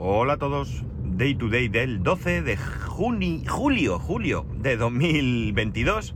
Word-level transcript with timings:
Hola 0.00 0.34
a 0.34 0.36
todos. 0.36 0.84
Day 1.02 1.34
to 1.34 1.48
day 1.48 1.66
del 1.66 2.04
12 2.04 2.42
de 2.42 2.56
juni, 2.56 3.44
julio, 3.44 3.98
julio 3.98 4.46
de 4.54 4.76
2022. 4.76 6.14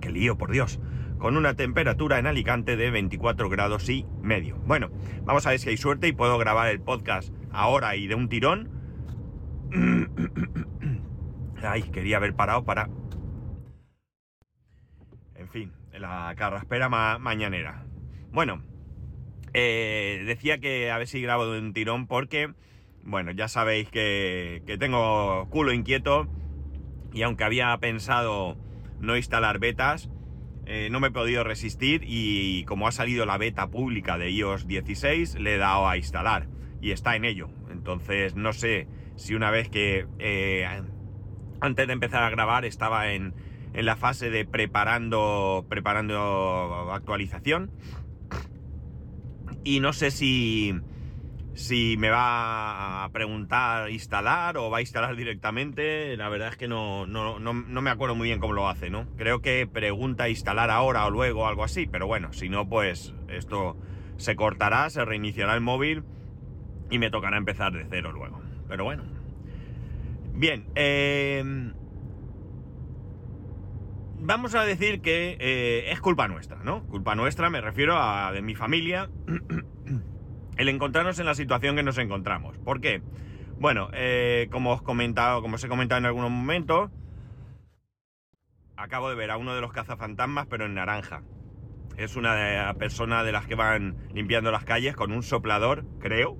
Qué 0.00 0.10
lío, 0.10 0.38
por 0.38 0.50
Dios. 0.50 0.80
Con 1.18 1.36
una 1.36 1.52
temperatura 1.54 2.18
en 2.18 2.26
Alicante 2.26 2.78
de 2.78 2.90
24 2.90 3.50
grados 3.50 3.90
y 3.90 4.06
medio. 4.22 4.56
Bueno, 4.64 4.88
vamos 5.22 5.46
a 5.46 5.50
ver 5.50 5.58
si 5.58 5.68
hay 5.68 5.76
suerte 5.76 6.08
y 6.08 6.12
puedo 6.12 6.38
grabar 6.38 6.70
el 6.70 6.80
podcast 6.80 7.30
ahora 7.52 7.94
y 7.94 8.06
de 8.06 8.14
un 8.14 8.30
tirón. 8.30 8.70
Ay, 11.62 11.82
quería 11.82 12.16
haber 12.16 12.34
parado 12.34 12.64
para... 12.64 12.88
En 15.34 15.50
fin, 15.50 15.72
la 15.92 16.32
carraspera 16.38 16.88
ma 16.88 17.18
mañanera. 17.18 17.84
Bueno, 18.32 18.62
eh, 19.52 20.22
decía 20.24 20.56
que 20.56 20.90
a 20.90 20.96
ver 20.96 21.06
si 21.06 21.20
grabo 21.20 21.46
de 21.46 21.60
un 21.60 21.74
tirón 21.74 22.06
porque, 22.06 22.54
bueno, 23.04 23.30
ya 23.32 23.48
sabéis 23.48 23.88
que, 23.90 24.62
que 24.66 24.78
tengo 24.78 25.48
culo 25.50 25.72
inquieto 25.72 26.26
y 27.12 27.22
aunque 27.22 27.44
había 27.44 27.76
pensado 27.78 28.56
no 29.00 29.16
instalar 29.16 29.58
betas, 29.58 30.10
eh, 30.66 30.88
no 30.90 30.98
me 30.98 31.08
he 31.08 31.10
podido 31.10 31.44
resistir 31.44 32.02
y 32.06 32.64
como 32.64 32.88
ha 32.88 32.92
salido 32.92 33.26
la 33.26 33.36
beta 33.36 33.68
pública 33.68 34.16
de 34.16 34.30
iOS 34.30 34.66
16, 34.66 35.38
le 35.38 35.54
he 35.54 35.58
dado 35.58 35.88
a 35.88 35.96
instalar 35.96 36.48
y 36.80 36.90
está 36.90 37.16
en 37.16 37.24
ello. 37.24 37.50
Entonces 37.70 38.34
no 38.34 38.52
sé 38.52 38.88
si 39.16 39.34
una 39.34 39.50
vez 39.50 39.68
que 39.68 40.06
eh, 40.18 40.66
antes 41.60 41.86
de 41.86 41.92
empezar 41.92 42.22
a 42.22 42.30
grabar 42.30 42.64
estaba 42.64 43.12
en, 43.12 43.34
en 43.74 43.84
la 43.84 43.96
fase 43.96 44.30
de 44.30 44.46
preparando, 44.46 45.66
preparando 45.68 46.90
actualización 46.92 47.70
y 49.64 49.80
no 49.80 49.92
sé 49.92 50.10
si, 50.10 50.74
si 51.54 51.96
me 51.96 52.10
va 52.10 53.04
a 53.04 53.08
preguntar 53.10 53.90
instalar 53.90 54.56
o 54.56 54.70
va 54.70 54.78
a 54.78 54.80
instalar 54.80 55.16
directamente. 55.16 56.16
La 56.16 56.28
verdad 56.28 56.48
es 56.48 56.56
que 56.56 56.68
no, 56.68 57.06
no, 57.06 57.38
no, 57.38 57.52
no, 57.54 57.82
me 57.82 57.90
acuerdo 57.90 58.14
muy 58.14 58.28
bien 58.28 58.40
cómo 58.40 58.52
lo 58.52 58.68
hace, 58.68 58.90
¿no? 58.90 59.06
Creo 59.16 59.40
que 59.40 59.66
pregunta 59.66 60.28
instalar 60.28 60.70
ahora 60.70 61.06
o 61.06 61.10
luego, 61.10 61.46
algo 61.46 61.64
así, 61.64 61.86
pero 61.86 62.06
bueno, 62.06 62.32
si 62.32 62.48
no, 62.48 62.68
pues 62.68 63.14
esto 63.28 63.76
se 64.16 64.36
cortará, 64.36 64.90
se 64.90 65.04
reiniciará 65.04 65.54
el 65.54 65.60
móvil 65.60 66.04
y 66.90 66.98
me 66.98 67.10
tocará 67.10 67.36
empezar 67.36 67.72
de 67.72 67.86
cero 67.88 68.12
luego. 68.12 68.40
Pero 68.68 68.84
bueno. 68.84 69.04
Bien, 70.36 70.66
eh, 70.74 71.72
vamos 74.18 74.54
a 74.56 74.64
decir 74.64 75.00
que 75.00 75.36
eh, 75.38 75.92
es 75.92 76.00
culpa 76.00 76.26
nuestra, 76.26 76.58
¿no? 76.64 76.84
Culpa 76.88 77.14
nuestra, 77.14 77.50
me 77.50 77.60
refiero 77.60 77.96
a 77.96 78.32
de 78.32 78.42
mi 78.42 78.56
familia, 78.56 79.08
el 80.56 80.68
encontrarnos 80.68 81.18
en 81.18 81.26
la 81.26 81.34
situación 81.34 81.76
que 81.76 81.82
nos 81.82 81.98
encontramos. 81.98 82.58
¿Por 82.58 82.80
qué? 82.80 83.02
Bueno, 83.58 83.88
eh, 83.92 84.48
como 84.50 84.72
os 84.72 84.82
comentado, 84.82 85.40
como 85.42 85.56
os 85.56 85.64
he 85.64 85.68
comentado 85.68 85.98
en 86.00 86.06
algún 86.06 86.22
momento, 86.22 86.90
acabo 88.76 89.08
de 89.08 89.14
ver 89.14 89.30
a 89.30 89.36
uno 89.36 89.54
de 89.54 89.60
los 89.60 89.72
cazafantasmas, 89.72 90.46
pero 90.46 90.66
en 90.66 90.74
naranja. 90.74 91.22
Es 91.96 92.16
una 92.16 92.74
persona 92.78 93.22
de 93.22 93.30
las 93.30 93.46
que 93.46 93.54
van 93.54 93.96
limpiando 94.12 94.50
las 94.50 94.64
calles 94.64 94.96
con 94.96 95.12
un 95.12 95.22
soplador, 95.22 95.84
creo. 96.00 96.36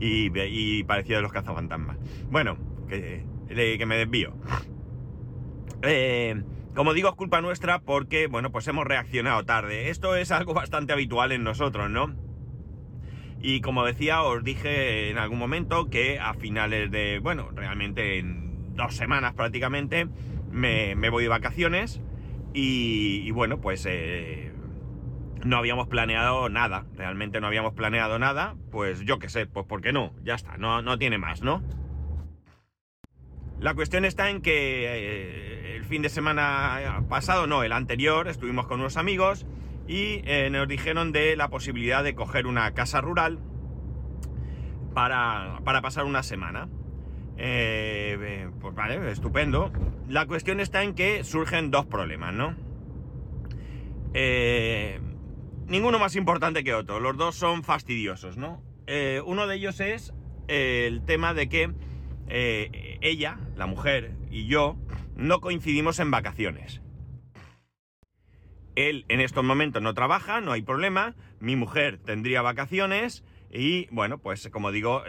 Y, 0.00 0.30
y 0.34 0.84
parecía 0.84 1.16
de 1.16 1.22
los 1.22 1.32
cazafantasmas. 1.32 1.98
Bueno, 2.30 2.56
que, 2.88 3.24
que 3.48 3.86
me 3.86 3.98
desvío. 3.98 4.34
Eh, 5.82 6.42
como 6.74 6.94
digo, 6.94 7.10
es 7.10 7.14
culpa 7.14 7.40
nuestra 7.42 7.80
porque, 7.80 8.26
bueno, 8.26 8.50
pues 8.50 8.66
hemos 8.68 8.86
reaccionado 8.86 9.44
tarde. 9.44 9.90
Esto 9.90 10.16
es 10.16 10.30
algo 10.30 10.54
bastante 10.54 10.94
habitual 10.94 11.32
en 11.32 11.44
nosotros, 11.44 11.90
¿no? 11.90 12.14
Y 13.40 13.60
como 13.60 13.84
decía, 13.84 14.22
os 14.22 14.42
dije 14.42 15.10
en 15.10 15.18
algún 15.18 15.38
momento 15.38 15.88
que 15.90 16.18
a 16.18 16.34
finales 16.34 16.90
de, 16.90 17.18
bueno, 17.18 17.50
realmente 17.54 18.18
en 18.18 18.74
dos 18.74 18.94
semanas 18.94 19.34
prácticamente, 19.34 20.08
me, 20.50 20.94
me 20.94 21.10
voy 21.10 21.24
de 21.24 21.28
vacaciones 21.28 22.00
y, 22.58 23.30
bueno, 23.32 23.60
pues 23.60 23.84
eh, 23.86 24.50
no 25.44 25.58
habíamos 25.58 25.88
planeado 25.88 26.48
nada, 26.48 26.86
realmente 26.96 27.40
no 27.40 27.48
habíamos 27.48 27.74
planeado 27.74 28.18
nada, 28.18 28.56
pues 28.70 29.02
yo 29.02 29.18
qué 29.18 29.28
sé, 29.28 29.46
pues 29.46 29.66
¿por 29.66 29.82
qué 29.82 29.92
no? 29.92 30.14
Ya 30.24 30.34
está, 30.34 30.56
no, 30.56 30.80
no 30.80 30.96
tiene 30.98 31.18
más, 31.18 31.42
¿no? 31.42 31.62
La 33.60 33.74
cuestión 33.74 34.06
está 34.06 34.30
en 34.30 34.40
que 34.40 34.86
eh, 34.86 35.76
el 35.76 35.84
fin 35.84 36.00
de 36.00 36.08
semana 36.08 37.04
pasado, 37.10 37.46
no, 37.46 37.62
el 37.62 37.72
anterior, 37.72 38.26
estuvimos 38.28 38.66
con 38.66 38.80
unos 38.80 38.96
amigos 38.96 39.46
y 39.86 40.22
eh, 40.24 40.48
nos 40.50 40.68
dijeron 40.68 41.12
de 41.12 41.36
la 41.36 41.48
posibilidad 41.48 42.02
de 42.02 42.14
coger 42.14 42.46
una 42.46 42.72
casa 42.74 43.00
rural 43.00 43.38
para, 44.94 45.60
para 45.64 45.82
pasar 45.82 46.04
una 46.04 46.22
semana. 46.22 46.68
Eh, 47.38 48.48
pues 48.60 48.74
vale, 48.74 49.10
estupendo. 49.10 49.72
La 50.08 50.26
cuestión 50.26 50.60
está 50.60 50.82
en 50.82 50.94
que 50.94 51.24
surgen 51.24 51.70
dos 51.70 51.86
problemas, 51.86 52.34
¿no? 52.34 52.54
ninguno 55.66 55.98
más 55.98 56.16
importante 56.16 56.64
que 56.64 56.72
otro, 56.72 57.00
los 57.00 57.18
dos 57.18 57.34
son 57.34 57.62
fastidiosos, 57.62 58.38
¿no? 58.38 58.62
uno 59.26 59.46
de 59.46 59.56
ellos 59.56 59.78
es 59.80 60.14
el 60.48 61.04
tema 61.04 61.34
de 61.34 61.50
que 61.50 61.74
eh, 62.28 62.98
ella, 63.00 63.38
la 63.56 63.66
mujer, 63.66 64.14
y 64.30 64.46
yo 64.46 64.76
no 65.16 65.40
coincidimos 65.40 65.98
en 66.00 66.10
vacaciones. 66.10 66.82
Él 68.76 69.06
en 69.08 69.20
estos 69.20 69.42
momentos 69.42 69.82
no 69.82 69.94
trabaja, 69.94 70.40
no 70.40 70.52
hay 70.52 70.62
problema. 70.62 71.14
Mi 71.40 71.56
mujer 71.56 71.98
tendría 71.98 72.42
vacaciones 72.42 73.24
y, 73.50 73.88
bueno, 73.90 74.18
pues 74.18 74.48
como 74.52 74.70
digo, 74.70 75.02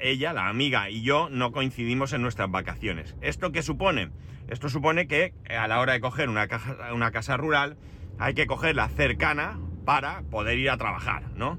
ella, 0.00 0.32
la 0.32 0.48
amiga 0.48 0.88
y 0.88 1.02
yo 1.02 1.28
no 1.30 1.52
coincidimos 1.52 2.12
en 2.12 2.22
nuestras 2.22 2.50
vacaciones. 2.50 3.16
¿Esto 3.20 3.52
qué 3.52 3.62
supone? 3.62 4.10
Esto 4.48 4.68
supone 4.68 5.08
que 5.08 5.34
a 5.50 5.66
la 5.66 5.80
hora 5.80 5.94
de 5.94 6.00
coger 6.00 6.28
una, 6.28 6.48
una 6.94 7.10
casa 7.10 7.36
rural 7.36 7.76
hay 8.18 8.34
que 8.34 8.46
cogerla 8.46 8.88
cercana 8.88 9.58
para 9.84 10.22
poder 10.22 10.58
ir 10.58 10.70
a 10.70 10.76
trabajar, 10.76 11.30
¿no? 11.34 11.58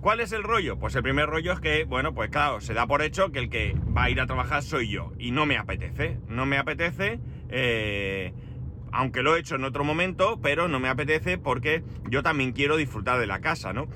¿Cuál 0.00 0.18
es 0.18 0.32
el 0.32 0.42
rollo? 0.42 0.80
Pues 0.80 0.96
el 0.96 1.04
primer 1.04 1.26
rollo 1.28 1.52
es 1.52 1.60
que, 1.60 1.84
bueno, 1.84 2.12
pues 2.12 2.28
claro, 2.28 2.60
se 2.60 2.74
da 2.74 2.88
por 2.88 3.02
hecho 3.02 3.30
que 3.30 3.38
el 3.38 3.48
que 3.48 3.76
va 3.96 4.04
a 4.04 4.10
ir 4.10 4.20
a 4.20 4.26
trabajar 4.26 4.64
soy 4.64 4.88
yo. 4.88 5.12
Y 5.16 5.30
no 5.30 5.46
me 5.46 5.56
apetece. 5.56 6.18
No 6.26 6.44
me 6.44 6.58
apetece. 6.58 7.20
Eh, 7.48 8.32
aunque 8.92 9.22
lo 9.22 9.34
he 9.34 9.40
hecho 9.40 9.56
en 9.56 9.64
otro 9.64 9.84
momento, 9.84 10.38
pero 10.40 10.68
no 10.68 10.78
me 10.78 10.88
apetece 10.88 11.38
porque 11.38 11.82
yo 12.10 12.22
también 12.22 12.52
quiero 12.52 12.76
disfrutar 12.76 13.18
de 13.18 13.26
la 13.26 13.40
casa, 13.40 13.72
¿no? 13.72 13.88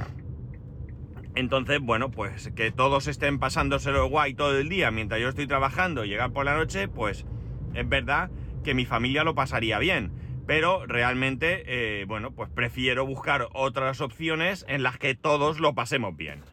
Entonces, 1.35 1.81
bueno, 1.81 2.11
pues 2.11 2.51
que 2.57 2.73
todos 2.73 3.07
estén 3.07 3.39
pasándoselo 3.39 4.09
guay 4.09 4.35
todo 4.35 4.59
el 4.59 4.69
día 4.69 4.91
mientras 4.91 5.21
yo 5.21 5.29
estoy 5.29 5.47
trabajando 5.47 6.05
y 6.05 6.09
llegar 6.09 6.33
por 6.33 6.47
la 6.47 6.57
noche, 6.57 6.89
pues 6.89 7.27
es 7.75 7.89
verdad 7.89 8.31
que 8.65 8.75
mi 8.75 8.87
familia 8.87 9.23
lo 9.23 9.35
pasaría 9.35 9.79
bien 9.79 10.27
pero 10.47 10.87
realmente, 10.87 11.65
eh, 11.67 12.05
bueno, 12.07 12.31
pues 12.31 12.49
prefiero 12.49 13.05
buscar 13.05 13.49
otras 13.53 14.01
opciones 14.01 14.65
en 14.69 14.83
las 14.83 14.97
que 14.97 15.15
todos 15.15 15.59
lo 15.59 15.75
pasemos 15.75 16.17
bien. 16.17 16.45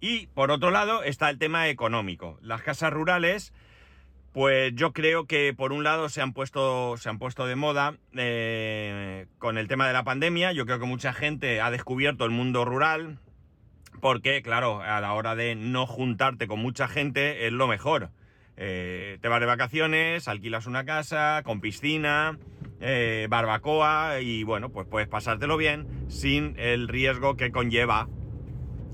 Y 0.00 0.26
por 0.28 0.50
otro 0.50 0.70
lado 0.70 1.02
está 1.02 1.30
el 1.30 1.38
tema 1.38 1.68
económico. 1.68 2.38
Las 2.40 2.62
casas 2.62 2.92
rurales, 2.92 3.52
pues 4.34 4.74
yo 4.74 4.92
creo 4.92 5.26
que 5.26 5.54
por 5.54 5.72
un 5.72 5.84
lado 5.84 6.08
se 6.08 6.20
han 6.20 6.32
puesto, 6.32 6.96
se 6.96 7.08
han 7.08 7.20
puesto 7.20 7.46
de 7.46 7.54
moda 7.54 7.94
eh, 8.14 9.26
con 9.38 9.56
el 9.56 9.68
tema 9.68 9.86
de 9.86 9.92
la 9.92 10.02
pandemia. 10.02 10.50
Yo 10.50 10.66
creo 10.66 10.80
que 10.80 10.86
mucha 10.86 11.12
gente 11.12 11.60
ha 11.60 11.70
descubierto 11.70 12.24
el 12.24 12.32
mundo 12.32 12.64
rural 12.64 13.20
porque, 14.00 14.42
claro, 14.42 14.82
a 14.82 15.00
la 15.00 15.12
hora 15.12 15.36
de 15.36 15.54
no 15.54 15.86
juntarte 15.86 16.48
con 16.48 16.58
mucha 16.58 16.88
gente 16.88 17.46
es 17.46 17.52
lo 17.52 17.68
mejor. 17.68 18.10
Eh, 18.56 19.18
te 19.22 19.28
vas 19.28 19.38
de 19.38 19.46
vacaciones, 19.46 20.26
alquilas 20.26 20.66
una 20.66 20.84
casa 20.84 21.42
con 21.44 21.60
piscina, 21.60 22.36
eh, 22.80 23.28
barbacoa 23.30 24.20
y 24.20 24.42
bueno, 24.42 24.70
pues 24.70 24.88
puedes 24.88 25.06
pasártelo 25.06 25.56
bien 25.56 25.86
sin 26.08 26.58
el 26.58 26.88
riesgo 26.88 27.36
que 27.36 27.52
conlleva 27.52 28.08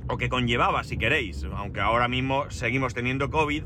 o 0.06 0.18
que 0.18 0.28
conllevaba 0.28 0.84
si 0.84 0.98
queréis, 0.98 1.44
aunque 1.44 1.80
ahora 1.80 2.08
mismo 2.08 2.50
seguimos 2.50 2.92
teniendo 2.92 3.30
COVID, 3.30 3.64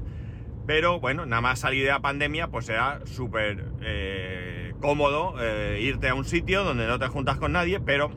pero 0.66 1.00
bueno, 1.00 1.26
nada 1.26 1.42
más 1.42 1.60
salir 1.60 1.84
de 1.84 1.90
la 1.90 2.00
pandemia 2.00 2.48
pues 2.48 2.66
será 2.66 3.00
súper 3.06 3.64
eh, 3.82 4.74
cómodo 4.80 5.34
irte 5.78 6.08
a 6.08 6.14
un 6.14 6.24
sitio 6.24 6.64
donde 6.64 6.86
no 6.86 6.98
te 6.98 7.06
juntas 7.08 7.38
con 7.38 7.52
nadie, 7.52 7.80
pero 7.80 8.10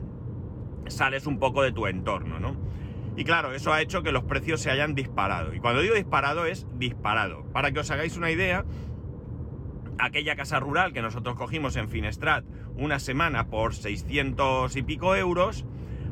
sales 0.86 1.26
un 1.26 1.38
poco 1.38 1.62
de 1.62 1.72
tu 1.72 1.86
entorno, 1.86 2.38
¿no? 2.38 2.56
Y 3.16 3.24
claro, 3.24 3.52
eso 3.52 3.72
ha 3.72 3.82
hecho 3.82 4.04
que 4.04 4.12
los 4.12 4.22
precios 4.22 4.60
se 4.60 4.70
hayan 4.70 4.94
disparado. 4.94 5.52
Y 5.52 5.58
cuando 5.58 5.80
digo 5.80 5.96
disparado 5.96 6.46
es 6.46 6.66
disparado. 6.78 7.44
Para 7.52 7.72
que 7.72 7.80
os 7.80 7.90
hagáis 7.90 8.16
una 8.16 8.30
idea, 8.30 8.64
aquella 9.98 10.36
casa 10.36 10.60
rural 10.60 10.92
que 10.92 11.02
nosotros 11.02 11.34
cogimos 11.34 11.74
en 11.74 11.88
Finestrat 11.88 12.44
una 12.76 13.00
semana 13.00 13.48
por 13.48 13.74
600 13.74 14.76
y 14.76 14.82
pico 14.82 15.16
euros, 15.16 15.64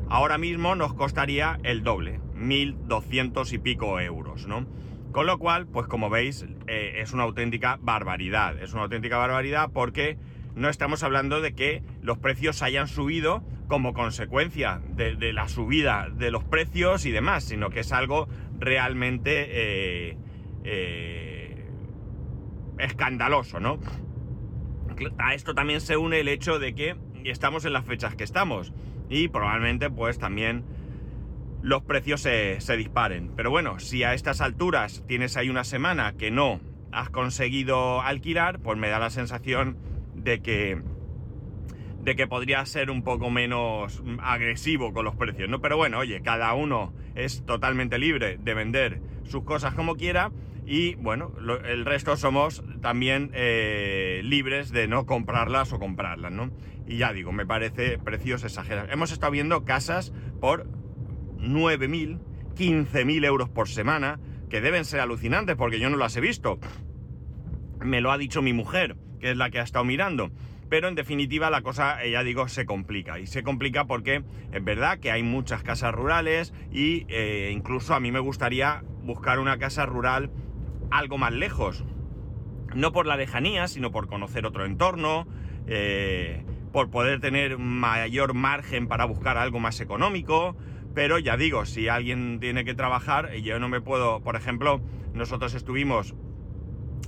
ahora 0.09 0.37
mismo 0.37 0.75
nos 0.75 0.93
costaría 0.95 1.59
el 1.63 1.81
doble, 1.81 2.19
1200 2.33 3.53
y 3.53 3.57
pico 3.57 4.01
euros, 4.01 4.45
¿no? 4.45 4.65
Con 5.17 5.25
lo 5.25 5.39
cual, 5.39 5.65
pues 5.65 5.87
como 5.87 6.11
veis, 6.11 6.45
eh, 6.67 6.97
es 6.97 7.11
una 7.11 7.23
auténtica 7.23 7.79
barbaridad. 7.81 8.55
Es 8.61 8.73
una 8.73 8.83
auténtica 8.83 9.17
barbaridad 9.17 9.71
porque 9.73 10.15
no 10.53 10.69
estamos 10.69 11.01
hablando 11.01 11.41
de 11.41 11.55
que 11.55 11.81
los 12.03 12.19
precios 12.19 12.61
hayan 12.61 12.87
subido 12.87 13.41
como 13.67 13.95
consecuencia 13.95 14.79
de, 14.89 15.33
la 15.33 15.47
subida 15.47 16.07
de 16.13 16.29
los 16.29 16.43
precios 16.43 17.07
y 17.07 17.11
demás, 17.11 17.45
sino 17.45 17.71
que 17.71 17.79
es 17.79 17.91
algo 17.93 18.27
realmente 18.59 19.47
eh, 19.49 20.17
eh, 20.63 21.65
escandaloso, 22.77 23.59
¿no? 23.59 23.79
A 25.17 25.33
esto 25.33 25.55
también 25.55 25.81
se 25.81 25.97
une 25.97 26.19
el 26.19 26.27
hecho 26.27 26.59
de 26.59 26.75
que 26.75 26.95
estamos 27.23 27.65
en 27.65 27.73
las 27.73 27.85
fechas 27.85 28.15
que 28.15 28.23
estamos 28.23 28.71
y 29.09 29.29
probablemente 29.29 29.89
pues 29.89 30.19
también 30.19 30.63
los 31.67 31.83
precios 31.83 32.21
se, 32.21 32.77
disparen. 32.77 33.33
Pero 33.35 33.51
bueno, 33.51 33.77
si 33.79 34.03
a 34.03 34.13
estas 34.13 34.39
alturas 34.39 35.03
tienes 35.05 35.35
ahí 35.35 35.49
una 35.49 35.65
semana 35.65 36.13
que 36.13 36.31
no 36.31 36.61
has 36.93 37.09
conseguido 37.09 38.01
alquilar, 38.01 38.59
pues 38.59 38.77
me 38.77 38.87
da 38.87 38.99
la 38.99 39.09
sensación 39.09 39.77
de 40.15 40.41
que 40.41 40.81
de 42.01 42.15
que 42.15 42.25
podría 42.25 42.65
ser 42.65 42.89
un 42.89 43.03
poco 43.03 43.29
menos 43.29 44.01
agresivo 44.21 44.93
con 44.93 45.03
los 45.03 45.17
precios, 45.17 45.49
¿no? 45.49 45.59
Pero 45.59 45.75
bueno, 45.75 45.97
oye, 45.97 46.21
cada 46.21 46.53
uno 46.53 46.93
es 47.15 47.45
totalmente 47.45 47.97
libre 47.97 48.37
de 48.37 48.53
vender 48.53 49.01
sus 49.25 49.43
cosas 49.43 49.73
como 49.73 49.97
quiera 49.97 50.31
y 50.65 50.95
bueno, 50.95 51.33
el 51.65 51.83
resto 51.83 52.15
somos 52.15 52.63
también 52.81 53.31
eh, 53.33 54.21
libres 54.23 54.71
de 54.71 54.87
no 54.87 55.05
comprarlas 55.05 55.73
o 55.73 55.79
comprarlas, 55.79 56.31
¿no? 56.31 56.49
Y 56.87 56.95
ya 56.95 57.11
digo, 57.11 57.33
me 57.33 57.45
parece 57.45 57.97
precios 57.97 58.45
exagerados. 58.45 58.89
Hemos 58.89 59.11
estado 59.11 59.33
viendo 59.33 59.65
casas 59.65 60.13
por 60.39 60.65
9.000, 61.37 62.19
15.000 62.55 63.25
euros 63.25 63.49
por 63.49 63.67
semana, 63.67 64.19
que 64.49 64.61
deben 64.61 64.85
ser 64.85 64.99
alucinantes 64.99 65.55
porque 65.55 65.79
yo 65.79 65.89
no 65.89 65.97
las 65.97 66.15
he 66.15 66.21
visto. 66.21 66.59
Me 67.79 68.01
lo 68.01 68.11
ha 68.11 68.17
dicho 68.17 68.41
mi 68.41 68.53
mujer, 68.53 68.97
que 69.19 69.31
es 69.31 69.37
la 69.37 69.49
que 69.49 69.59
ha 69.59 69.63
estado 69.63 69.85
mirando. 69.85 70.31
Pero 70.69 70.87
en 70.89 70.95
definitiva 70.95 71.49
la 71.49 71.61
cosa, 71.61 72.03
eh, 72.03 72.11
ya 72.11 72.23
digo, 72.23 72.47
se 72.47 72.65
complica. 72.65 73.19
Y 73.19 73.27
se 73.27 73.43
complica 73.43 73.85
porque 73.85 74.23
es 74.51 74.63
verdad 74.63 74.99
que 74.99 75.11
hay 75.11 75.23
muchas 75.23 75.63
casas 75.63 75.93
rurales 75.93 76.53
y 76.71 77.05
eh, 77.07 77.51
incluso 77.53 77.93
a 77.93 77.99
mí 77.99 78.11
me 78.11 78.19
gustaría 78.19 78.83
buscar 79.03 79.39
una 79.39 79.57
casa 79.57 79.85
rural 79.85 80.29
algo 80.91 81.17
más 81.17 81.33
lejos. 81.33 81.85
No 82.75 82.91
por 82.91 83.05
la 83.05 83.15
lejanía, 83.15 83.67
sino 83.67 83.91
por 83.91 84.07
conocer 84.07 84.45
otro 84.45 84.65
entorno, 84.65 85.25
eh, 85.67 86.43
por 86.73 86.89
poder 86.89 87.21
tener 87.21 87.57
mayor 87.57 88.33
margen 88.33 88.87
para 88.87 89.05
buscar 89.05 89.37
algo 89.37 89.59
más 89.59 89.79
económico. 89.79 90.57
Pero 90.97 91.19
ya 91.19 91.37
digo, 91.37 91.63
si 91.67 91.89
alguien 91.89 92.39
tiene 92.39 92.65
que 92.65 92.73
trabajar, 92.73 93.31
yo 93.35 93.59
no 93.59 93.69
me 93.69 93.81
puedo, 93.81 94.19
por 94.21 94.35
ejemplo, 94.35 94.81
nosotros 95.13 95.53
estuvimos 95.53 96.15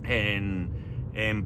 en, 0.07 0.69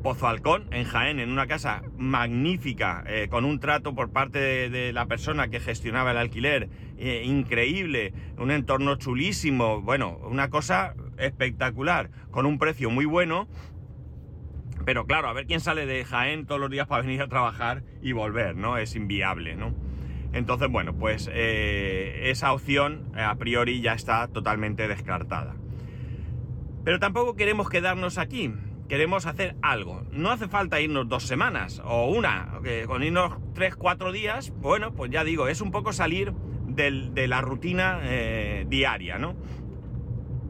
Pozo 0.04 0.28
Halcón, 0.28 0.68
en 0.72 0.84
Jaén, 0.84 1.22
en 1.22 1.30
una 1.30 1.48
casa 1.48 1.84
magnífica, 1.98 3.06
eh, 3.07 3.30
con 3.30 3.45
un 3.45 3.62
trato 3.62 3.95
por 3.95 4.12
parte 4.12 4.69
de, 4.69 4.92
la 4.92 5.06
persona 5.06 5.48
que 5.48 5.62
gestionaba 5.62 6.12
el 6.12 6.18
alquiler, 6.18 6.68
eh, 6.98 7.24
increíble, 7.24 8.13
un 8.38 8.51
entorno 8.51 8.95
chulísimo, 8.95 9.80
bueno, 9.80 10.19
una 10.30 10.50
cosa 10.50 10.95
espectacular, 11.18 12.10
con 12.30 12.45
un 12.45 12.60
precio 12.60 12.90
muy 12.90 13.06
bueno. 13.06 13.48
Pero 14.84 15.06
claro, 15.06 15.30
a 15.30 15.34
ver 15.34 15.45
quién 15.45 15.62
sale 15.62 15.86
de 15.86 16.04
Jaén 16.04 16.45
todos 16.45 16.60
los 16.60 16.69
días 16.69 16.88
para 16.88 17.04
venir 17.04 17.22
a 17.22 17.30
trabajar 17.30 17.84
y 18.01 18.12
volver, 18.12 18.57
¿no? 18.57 18.78
Es 18.78 18.98
inviable, 18.98 19.56
¿no? 19.56 19.93
Entonces, 20.33 20.69
bueno, 20.69 20.94
pues 20.94 21.30
eh, 21.31 22.30
esa 22.31 22.53
opción 22.53 23.12
a 23.15 23.35
priori 23.35 23.81
ya 23.81 23.94
está 23.94 24.27
totalmente 24.27 24.88
descartada. 24.88 25.56
Pero 26.83 27.00
tampoco 27.00 27.35
queremos 27.35 27.69
quedarnos 27.69 28.18
aquí 28.18 28.51
queremos 28.88 29.25
hacer 29.25 29.56
algo. 29.62 30.03
No 30.12 30.30
hace 30.30 30.47
falta 30.47 30.80
irnos 30.80 31.07
dos 31.07 31.24
semanas 31.24 31.81
o 31.83 32.12
una, 32.12 32.59
con 32.85 33.03
irnos 33.03 33.33
tres, 33.53 33.75
cuatro 33.75 34.12
días, 34.12 34.53
bueno, 34.57 34.94
pues 34.94 35.12
ya 35.12 35.24
digo, 35.24 35.47
es 35.47 35.62
un 35.62 35.71
poco 35.71 35.94
salir 35.94 36.33
de 36.68 37.27
la 37.27 37.41
rutina 37.41 38.01
eh, 38.03 38.65
diaria, 38.68 39.18
¿no? 39.18 39.35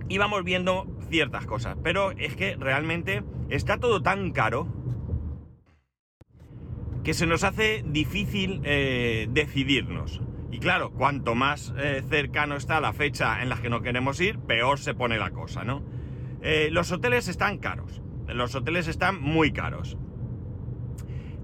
Y 0.07 0.17
vamos 0.17 0.43
viendo 0.43 0.87
ciertas 1.09 1.45
cosas, 1.45 1.77
pero 1.83 2.11
es 2.11 2.35
que 2.35 2.55
realmente 2.55 3.23
está 3.49 3.77
todo 3.77 4.01
tan 4.01 4.31
caro 4.31 4.67
que 7.03 7.13
se 7.13 7.25
nos 7.25 7.43
hace 7.43 7.83
difícil 7.85 8.61
eh, 8.63 9.27
decidirnos. 9.31 10.21
Y 10.51 10.59
claro, 10.59 10.91
cuanto 10.91 11.35
más 11.35 11.73
eh, 11.77 12.03
cercano 12.07 12.55
está 12.55 12.79
la 12.79 12.93
fecha 12.93 13.41
en 13.41 13.49
la 13.49 13.61
que 13.61 13.69
no 13.69 13.81
queremos 13.81 14.21
ir, 14.21 14.39
peor 14.39 14.79
se 14.79 14.93
pone 14.93 15.17
la 15.17 15.31
cosa, 15.31 15.63
¿no? 15.63 15.83
los 16.71 16.91
hoteles 16.91 17.29
están 17.29 17.57
caros 17.57 18.03
los 18.27 18.55
hoteles 18.55 18.87
están 18.87 19.21
muy 19.21 19.51
caros. 19.51 19.97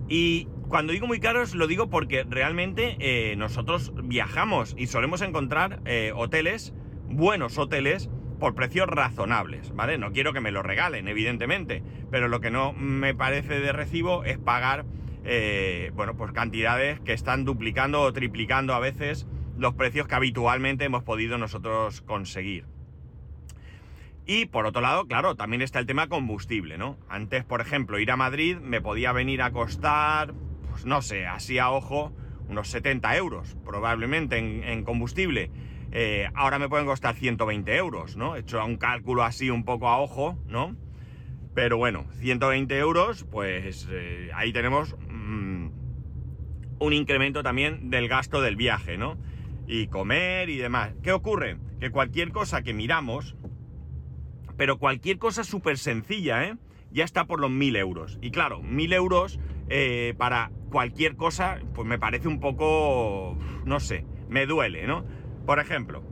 Y 0.08 0.48
cuando 0.68 0.94
digo 0.94 1.08
muy 1.08 1.20
caros, 1.20 1.56
lo 1.56 1.68
digo 1.68 1.90
porque 1.90 2.26
realmente 2.28 2.98
eh, 3.00 3.36
nosotros 3.36 3.94
viajamos 4.04 4.76
y 4.78 4.88
solemos 4.88 5.22
encontrar 5.22 5.82
eh, 5.86 6.12
hoteles, 6.16 6.74
buenos 7.08 7.58
hoteles, 7.58 8.10
por 8.40 8.56
precios 8.56 8.88
razonables, 8.88 9.76
¿vale? 9.76 9.98
No 9.98 10.14
quiero 10.14 10.32
que 10.32 10.40
me 10.40 10.52
lo 10.52 10.64
regalen, 10.64 11.10
evidentemente, 11.10 11.84
pero 12.10 12.30
lo 12.30 12.40
que 12.40 12.50
no 12.50 12.72
me 12.72 13.14
parece 13.14 13.60
de 13.60 13.74
recibo 13.74 14.24
es 14.24 14.38
pagar, 14.38 14.86
eh, 15.32 15.92
bueno, 15.94 16.18
pues 16.18 16.32
cantidades 16.32 17.00
que 17.02 17.14
están 17.14 17.46
duplicando 17.46 18.02
o 18.02 18.12
triplicando 18.12 18.74
a 18.74 18.80
veces 18.80 19.28
los 19.60 19.76
precios 19.76 20.08
que 20.08 20.16
habitualmente 20.16 20.86
hemos 20.86 21.04
podido 21.04 21.38
nosotros 21.38 22.02
conseguir. 22.02 22.66
Y 24.26 24.48
por 24.48 24.66
otro 24.66 24.82
lado, 24.82 25.06
claro, 25.06 25.36
también 25.36 25.62
está 25.62 25.78
el 25.78 25.86
tema 25.86 26.08
combustible, 26.08 26.80
¿no? 26.80 26.98
Antes, 27.10 27.44
por 27.44 27.62
ejemplo, 27.62 28.00
ir 28.00 28.10
a 28.10 28.18
Madrid 28.18 28.58
me 28.58 28.82
podía 28.82 29.12
venir 29.12 29.44
a 29.44 29.52
costar, 29.52 30.34
pues 30.72 30.88
no 30.88 31.04
sé, 31.04 31.28
así 31.28 31.60
a 31.60 31.70
ojo, 31.70 32.12
unos 32.48 32.68
70 32.70 33.16
euros, 33.16 33.56
probablemente 33.64 34.40
en, 34.40 34.84
combustible. 34.84 35.52
Eh, 35.92 36.28
ahora 36.34 36.58
me 36.58 36.70
pueden 36.70 36.88
costar 36.88 37.16
120 37.16 37.76
euros, 37.76 38.18
¿no? 38.18 38.36
He 38.36 38.40
hecho 38.40 38.66
un 38.66 38.78
cálculo 38.78 39.24
así 39.24 39.52
un 39.52 39.64
poco 39.64 39.88
a 39.90 40.00
ojo, 40.00 40.40
¿no? 40.48 40.76
Pero 41.54 41.78
bueno, 41.78 42.06
120 42.20 42.78
euros, 42.78 43.26
pues 43.30 43.88
eh, 43.92 44.32
ahí 44.34 44.54
tenemos 44.54 44.96
mm, 45.30 45.72
un 46.80 46.94
incremento 46.94 47.44
también 47.44 47.90
del 47.90 48.08
gasto 48.08 48.42
del 48.42 48.56
viaje, 48.56 48.98
¿no? 48.98 49.18
Y 49.68 49.88
comer 49.88 50.50
y 50.50 50.58
demás. 50.58 50.94
¿Qué 51.04 51.12
ocurre? 51.12 51.58
Que 51.80 51.92
cualquier 51.92 52.32
cosa 52.32 52.62
que 52.64 52.74
miramos, 52.74 53.36
pero 54.58 54.80
cualquier 54.80 55.20
cosa 55.20 55.44
súper 55.44 55.78
sencilla, 55.78 56.44
¿eh? 56.44 56.58
Ya 56.92 57.04
está 57.04 57.26
por 57.26 57.40
los 57.40 57.52
1000 57.52 57.76
euros. 57.76 58.18
Y 58.22 58.32
claro, 58.32 58.62
1000 58.64 58.94
euros 58.94 59.40
eh, 59.70 60.16
para 60.18 60.52
cualquier 60.72 61.16
cosa, 61.16 61.60
pues 61.76 61.88
me 61.88 62.00
parece 62.00 62.28
un 62.28 62.40
poco, 62.40 63.38
no 63.66 63.80
sé, 63.80 64.06
me 64.28 64.46
duele, 64.48 64.88
¿no? 64.88 65.06
Por 65.46 65.60
ejemplo, 65.60 66.04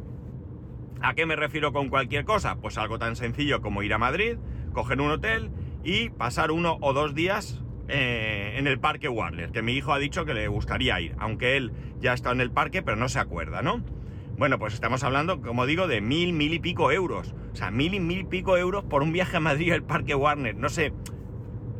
¿a 1.01 1.15
qué 1.15 1.25
me 1.25 1.35
refiero 1.35 1.73
con 1.73 1.89
cualquier 1.89 2.25
cosa? 2.25 2.57
Pues 2.57 2.77
algo 2.77 2.99
tan 2.99 3.15
sencillo 3.15 3.61
como 3.61 3.81
ir 3.81 3.93
a 3.93 3.97
Madrid, 3.97 4.37
coger 4.73 5.01
un 5.01 5.11
hotel 5.11 5.49
y 5.83 6.09
pasar 6.09 6.51
uno 6.51 6.77
o 6.81 6.93
dos 6.93 7.15
días 7.15 7.63
eh, 7.89 8.55
en 8.57 8.67
el 8.67 8.79
parque 8.79 9.07
Warner, 9.07 9.51
que 9.51 9.61
mi 9.61 9.73
hijo 9.73 9.93
ha 9.93 9.99
dicho 9.99 10.25
que 10.25 10.33
le 10.33 10.47
gustaría 10.47 10.99
ir, 10.99 11.15
aunque 11.19 11.57
él 11.57 11.71
ya 11.99 12.13
está 12.13 12.31
en 12.31 12.41
el 12.41 12.51
parque, 12.51 12.81
pero 12.81 12.97
no 12.97 13.07
se 13.07 13.19
acuerda, 13.19 13.61
¿no? 13.61 13.83
Bueno, 14.37 14.59
pues 14.59 14.75
estamos 14.75 15.03
hablando, 15.03 15.41
como 15.41 15.65
digo, 15.65 15.87
de 15.87 15.99
mil, 15.99 16.31
mil 16.33 16.53
y 16.53 16.59
pico 16.59 16.91
euros. 16.91 17.33
O 17.53 17.55
sea, 17.55 17.71
mil 17.71 17.95
y 17.95 17.99
mil 17.99 18.19
y 18.19 18.23
pico 18.23 18.55
euros 18.55 18.83
por 18.83 19.01
un 19.01 19.11
viaje 19.11 19.37
a 19.37 19.39
Madrid 19.39 19.71
al 19.71 19.81
Parque 19.81 20.13
Warner. 20.13 20.55
No 20.55 20.69
sé. 20.69 20.93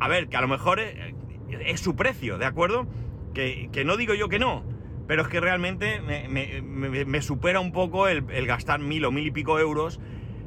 A 0.00 0.08
ver, 0.08 0.28
que 0.28 0.36
a 0.36 0.40
lo 0.40 0.48
mejor 0.48 0.80
es, 0.80 1.80
su 1.80 1.94
precio, 1.94 2.36
¿de 2.36 2.46
acuerdo? 2.46 2.88
Que, 3.32 3.70
no 3.86 3.96
digo 3.96 4.14
yo 4.14 4.28
que 4.28 4.40
no. 4.40 4.64
Pero 5.06 5.22
es 5.22 5.28
que 5.28 5.38
realmente 5.40 6.00
me, 6.00 7.22
supera 7.22 7.60
un 7.60 7.70
poco 7.70 8.08
el, 8.08 8.24
gastar 8.46 8.80
mil 8.80 9.04
o 9.04 9.12
mil 9.12 9.26
y 9.26 9.30
pico 9.30 9.60
euros 9.60 10.00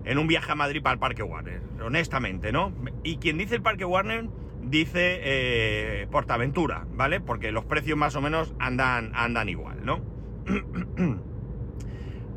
en 0.03 0.17
un 0.17 0.27
viaje 0.27 0.51
a 0.51 0.55
Madrid 0.55 0.81
para 0.81 0.95
el 0.95 0.99
Parque 0.99 1.23
Warner. 1.23 1.61
Honestamente, 1.81 2.51
¿no? 2.51 2.73
Y 3.03 3.17
quien 3.17 3.37
dice 3.37 3.55
el 3.55 3.61
Parque 3.61 3.85
Warner 3.85 4.27
dice 4.63 5.19
eh, 5.23 6.07
Portaventura, 6.11 6.85
¿vale? 6.93 7.19
Porque 7.19 7.51
los 7.51 7.65
precios 7.65 7.97
más 7.97 8.15
o 8.15 8.21
menos 8.21 8.53
andan, 8.59 9.11
andan 9.15 9.49
igual, 9.49 9.85
¿no? 9.85 10.01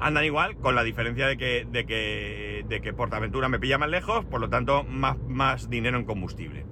andan 0.01 0.25
igual, 0.25 0.57
con 0.57 0.75
la 0.75 0.83
diferencia 0.83 1.27
de 1.27 1.37
que, 1.37 1.67
de 1.71 1.87
que, 1.87 2.65
de 2.69 2.81
que 2.81 2.93
Portaventura 2.93 3.49
me 3.49 3.59
pilla 3.59 3.79
más 3.79 3.89
lejos, 3.89 4.25
por 4.25 4.41
lo 4.41 4.49
tanto, 4.49 4.85
más, 4.85 5.19
más 5.29 5.71
dinero 5.71 5.97
en 5.99 6.05
combustible. 6.05 6.67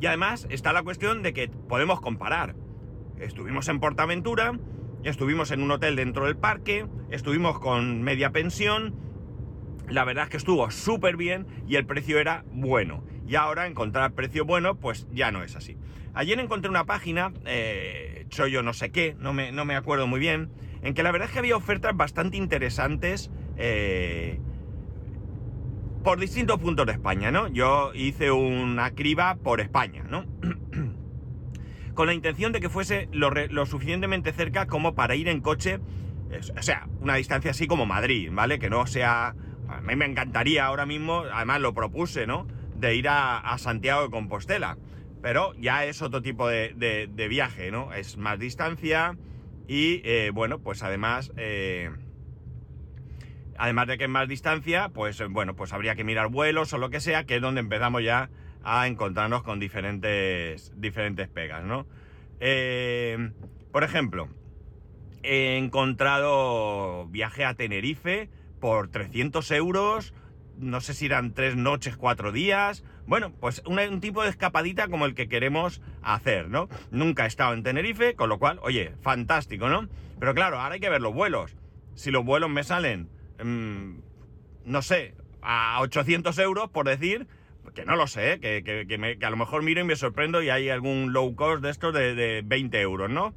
Y 0.00 0.06
además 0.06 0.46
está 0.50 0.72
la 0.72 0.82
cuestión 0.82 1.22
de 1.22 1.32
que 1.32 1.48
podemos 1.48 2.00
comparar. 2.00 2.54
Estuvimos 3.18 3.68
en 3.68 3.80
Portaventura, 3.80 4.58
estuvimos 5.02 5.50
en 5.50 5.62
un 5.62 5.70
hotel 5.70 5.96
dentro 5.96 6.26
del 6.26 6.36
parque, 6.36 6.86
estuvimos 7.10 7.58
con 7.58 8.02
media 8.02 8.30
pensión, 8.30 8.94
la 9.88 10.04
verdad 10.04 10.24
es 10.24 10.30
que 10.30 10.36
estuvo 10.36 10.70
súper 10.70 11.16
bien 11.16 11.46
y 11.66 11.76
el 11.76 11.86
precio 11.86 12.18
era 12.18 12.44
bueno. 12.50 13.04
Y 13.26 13.36
ahora 13.36 13.66
encontrar 13.66 14.12
precio 14.12 14.44
bueno, 14.44 14.76
pues 14.76 15.06
ya 15.10 15.30
no 15.30 15.42
es 15.42 15.56
así. 15.56 15.76
Ayer 16.14 16.38
encontré 16.38 16.70
una 16.70 16.84
página, 16.84 17.32
eh, 17.44 18.26
yo 18.30 18.62
no 18.62 18.72
sé 18.72 18.90
qué, 18.90 19.16
no 19.18 19.32
me, 19.32 19.50
no 19.52 19.64
me 19.64 19.74
acuerdo 19.76 20.06
muy 20.06 20.20
bien, 20.20 20.50
en 20.82 20.94
que 20.94 21.02
la 21.02 21.10
verdad 21.10 21.26
es 21.28 21.32
que 21.32 21.38
había 21.40 21.56
ofertas 21.56 21.96
bastante 21.96 22.36
interesantes 22.36 23.30
eh, 23.56 24.38
por 26.02 26.20
distintos 26.20 26.58
puntos 26.60 26.86
de 26.86 26.92
España, 26.92 27.30
¿no? 27.30 27.48
Yo 27.48 27.92
hice 27.94 28.30
una 28.30 28.90
criba 28.94 29.36
por 29.36 29.60
España, 29.60 30.04
¿no? 30.08 30.24
con 31.94 32.06
la 32.06 32.14
intención 32.14 32.52
de 32.52 32.60
que 32.60 32.68
fuese 32.68 33.08
lo, 33.12 33.30
lo 33.30 33.66
suficientemente 33.66 34.32
cerca 34.32 34.66
como 34.66 34.94
para 34.94 35.14
ir 35.14 35.28
en 35.28 35.40
coche, 35.40 35.80
es- 36.30 36.50
o 36.56 36.62
sea, 36.62 36.88
una 37.00 37.14
distancia 37.14 37.52
así 37.52 37.66
como 37.66 37.86
Madrid, 37.86 38.30
¿vale? 38.32 38.58
Que 38.58 38.68
no 38.70 38.86
sea... 38.86 39.34
A 39.74 39.80
mí 39.80 39.96
me 39.96 40.04
encantaría 40.04 40.64
ahora 40.64 40.86
mismo, 40.86 41.24
además 41.32 41.60
lo 41.60 41.74
propuse, 41.74 42.26
¿no? 42.26 42.46
De 42.76 42.94
ir 42.94 43.08
a, 43.08 43.56
Santiago 43.58 44.02
de 44.02 44.10
Compostela. 44.10 44.78
Pero 45.20 45.52
ya 45.54 45.84
es 45.84 46.02
otro 46.02 46.22
tipo 46.22 46.48
de, 46.48 46.72
de- 46.76 47.28
viaje, 47.28 47.70
¿no? 47.70 47.92
Es 47.92 48.16
más 48.16 48.38
distancia 48.38 49.16
y, 49.66 50.00
eh, 50.04 50.30
bueno, 50.32 50.58
pues 50.58 50.82
además... 50.82 51.32
eh, 51.36 51.90
además 53.56 53.86
de 53.86 53.98
que 53.98 54.04
es 54.04 54.10
más 54.10 54.28
distancia, 54.28 54.90
pues 54.90 55.20
eh, 55.20 55.26
bueno, 55.30 55.54
pues 55.54 55.72
habría 55.72 55.94
que 55.94 56.04
mirar 56.04 56.28
vuelos 56.28 56.72
o 56.72 56.78
lo 56.78 56.90
que 56.90 57.00
sea, 57.00 57.24
que 57.24 57.36
es 57.36 57.42
donde 57.42 57.60
empezamos 57.60 58.02
ya 58.02 58.30
a 58.62 58.86
encontrarnos 58.86 59.42
con 59.42 59.60
diferentes, 59.60 60.72
diferentes 60.74 61.28
pegas, 61.28 61.64
¿no? 61.64 61.86
Por 63.72 63.82
ejemplo, 63.82 64.28
he 65.22 65.56
encontrado 65.56 67.06
viaje 67.08 67.44
a 67.44 67.54
Tenerife 67.54 68.28
por 68.64 68.88
300 68.88 69.50
euros, 69.50 70.14
no 70.56 70.80
sé 70.80 70.94
si 70.94 71.04
eran 71.04 71.34
tres 71.34 71.54
noches, 71.54 71.98
cuatro 71.98 72.32
días. 72.32 72.82
Bueno, 73.06 73.30
pues 73.38 73.62
un 73.66 74.00
tipo 74.00 74.22
de 74.22 74.30
escapadita 74.30 74.88
como 74.88 75.04
el 75.04 75.14
que 75.14 75.28
queremos 75.28 75.82
hacer, 76.00 76.48
¿no? 76.48 76.70
Nunca 76.90 77.24
he 77.24 77.28
estado 77.28 77.52
en 77.52 77.62
Tenerife, 77.62 78.14
con 78.14 78.30
lo 78.30 78.38
cual, 78.38 78.58
oye, 78.62 78.94
fantástico, 79.02 79.68
¿no? 79.68 79.86
Pero 80.18 80.32
claro, 80.32 80.58
ahora 80.58 80.76
hay 80.76 80.80
que 80.80 80.88
ver 80.88 81.02
los 81.02 81.12
vuelos. 81.12 81.54
Si 81.94 82.10
los 82.10 82.24
vuelos 82.24 82.48
me 82.48 82.64
salen, 82.64 83.10
mm, 83.44 83.96
no 84.64 84.80
sé, 84.80 85.12
a 85.42 85.78
800 85.82 86.38
euros, 86.38 86.70
por 86.70 86.86
decir, 86.88 87.26
que 87.74 87.84
no 87.84 87.96
lo 87.96 88.06
sé, 88.06 88.32
¿eh? 88.32 88.40
que, 88.40 88.62
que- 88.64 89.18
a 89.26 89.28
lo 89.28 89.36
mejor 89.36 89.62
miro 89.62 89.82
y 89.82 89.84
me 89.84 89.94
sorprendo 89.94 90.42
y 90.42 90.48
hay 90.48 90.70
algún 90.70 91.12
low 91.12 91.34
cost 91.36 91.62
de 91.62 91.68
estos 91.68 91.92
de, 91.92 92.14
de 92.14 92.40
20 92.42 92.80
euros, 92.80 93.10
¿no? 93.10 93.34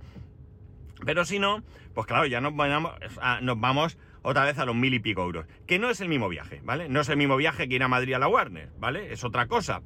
Pero 1.05 1.25
si 1.25 1.37
no, 1.37 1.63
pues 1.93 2.07
claro, 2.07 2.25
ya 2.27 2.39
nos 2.39 2.55
vamos, 2.55 2.93
a- 3.19 3.41
nos 3.41 3.59
vamos 3.59 3.97
otra 4.27 4.43
vez 4.43 4.59
a 4.59 4.65
los 4.65 4.75
mil 4.75 4.93
y 4.93 4.99
pico 4.99 5.23
euros. 5.23 5.45
Que 5.65 5.79
no 5.79 5.89
es 5.89 6.01
el 6.01 6.09
mismo 6.09 6.27
viaje, 6.27 6.59
¿vale? 6.65 6.89
No 6.89 6.99
es 6.99 7.07
el 7.07 7.15
mismo 7.15 7.37
viaje 7.37 7.69
que 7.69 7.75
ir 7.75 7.83
a 7.83 7.87
Madrid 7.87 8.13
a 8.13 8.19
la 8.19 8.27
Warner, 8.27 8.69
¿vale? 8.77 9.13
Es 9.13 9.23
otra 9.23 9.47
cosa. 9.47 9.83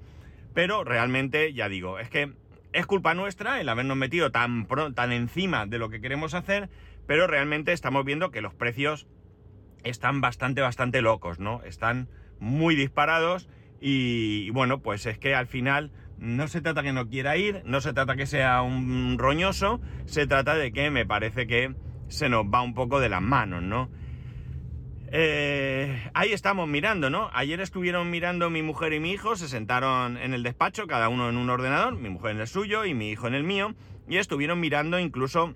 Pero 0.55 0.83
realmente, 0.83 1.53
ya 1.53 1.69
digo, 1.69 2.00
es 2.00 2.10
que 2.10 2.33
es 2.74 2.86
culpa 2.88 3.13
nuestra 3.13 3.62
el 3.62 3.69
habernos 3.69 3.98
metido 3.98 4.31
tan, 4.31 4.67
tan 4.95 5.12
encima 5.12 5.67
de 5.67 5.77
lo 5.77 5.89
que 5.89 6.01
queremos 6.01 6.33
hacer, 6.33 6.69
pero 7.05 7.27
realmente 7.27 7.71
estamos 7.71 8.03
viendo 8.03 8.31
que 8.31 8.41
los 8.41 8.55
precios 8.55 9.05
están 9.83 10.21
bastante, 10.21 10.62
bastante 10.62 11.03
locos, 11.03 11.39
¿no? 11.39 11.62
Están 11.62 12.10
muy 12.39 12.75
disparados 12.75 13.48
y, 13.79 14.45
y 14.48 14.50
bueno, 14.50 14.81
pues 14.81 15.05
es 15.05 15.19
que 15.19 15.36
al 15.36 15.45
final 15.45 15.91
no 16.17 16.48
se 16.48 16.62
trata 16.62 16.81
que 16.81 16.93
no 16.93 17.10
quiera 17.10 17.38
ir, 17.38 17.62
no 17.65 17.79
se 17.79 17.93
trata 17.93 18.15
que 18.15 18.25
sea 18.25 18.63
un 18.63 19.19
roñoso, 19.19 19.81
se 20.05 20.25
trata 20.25 20.55
de 20.55 20.71
que 20.71 20.89
me 20.89 21.05
parece 21.05 21.45
que 21.45 21.75
se 22.07 22.27
nos 22.27 22.45
va 22.45 22.63
un 22.63 22.74
poco 22.74 23.00
de 23.00 23.10
las 23.10 23.21
manos, 23.21 23.62
¿no? 23.62 24.00
Eh, 25.13 26.10
ahí 26.13 26.32
estamos 26.32 26.70
mirando, 26.70 27.10
¿no? 27.10 27.30
Ayer 27.34 27.60
estuvieron 27.60 28.10
mirando 28.10 28.50
mi 28.50 28.62
mujer 28.62 28.94
y 28.94 29.01
mi 29.01 29.12
hijo, 29.12 29.36
se 29.36 29.50
sentaron 29.50 30.18
en 30.18 30.34
el 30.34 30.41
despacho, 30.41 30.88
cada 30.88 31.10
uno 31.10 31.27
en 31.27 31.36
un 31.36 31.50
ordenador, 31.50 31.98
mi 31.98 32.10
mujer 32.10 32.32
en 32.32 32.39
el 32.39 32.48
suyo 32.48 32.86
y 32.86 32.94
mi 32.94 33.10
hijo 33.10 33.27
en 33.27 33.34
el 33.34 33.44
mío, 33.44 33.75
y 34.08 34.18
estuvieron 34.18 34.62
mirando 34.62 35.00
incluso 35.00 35.53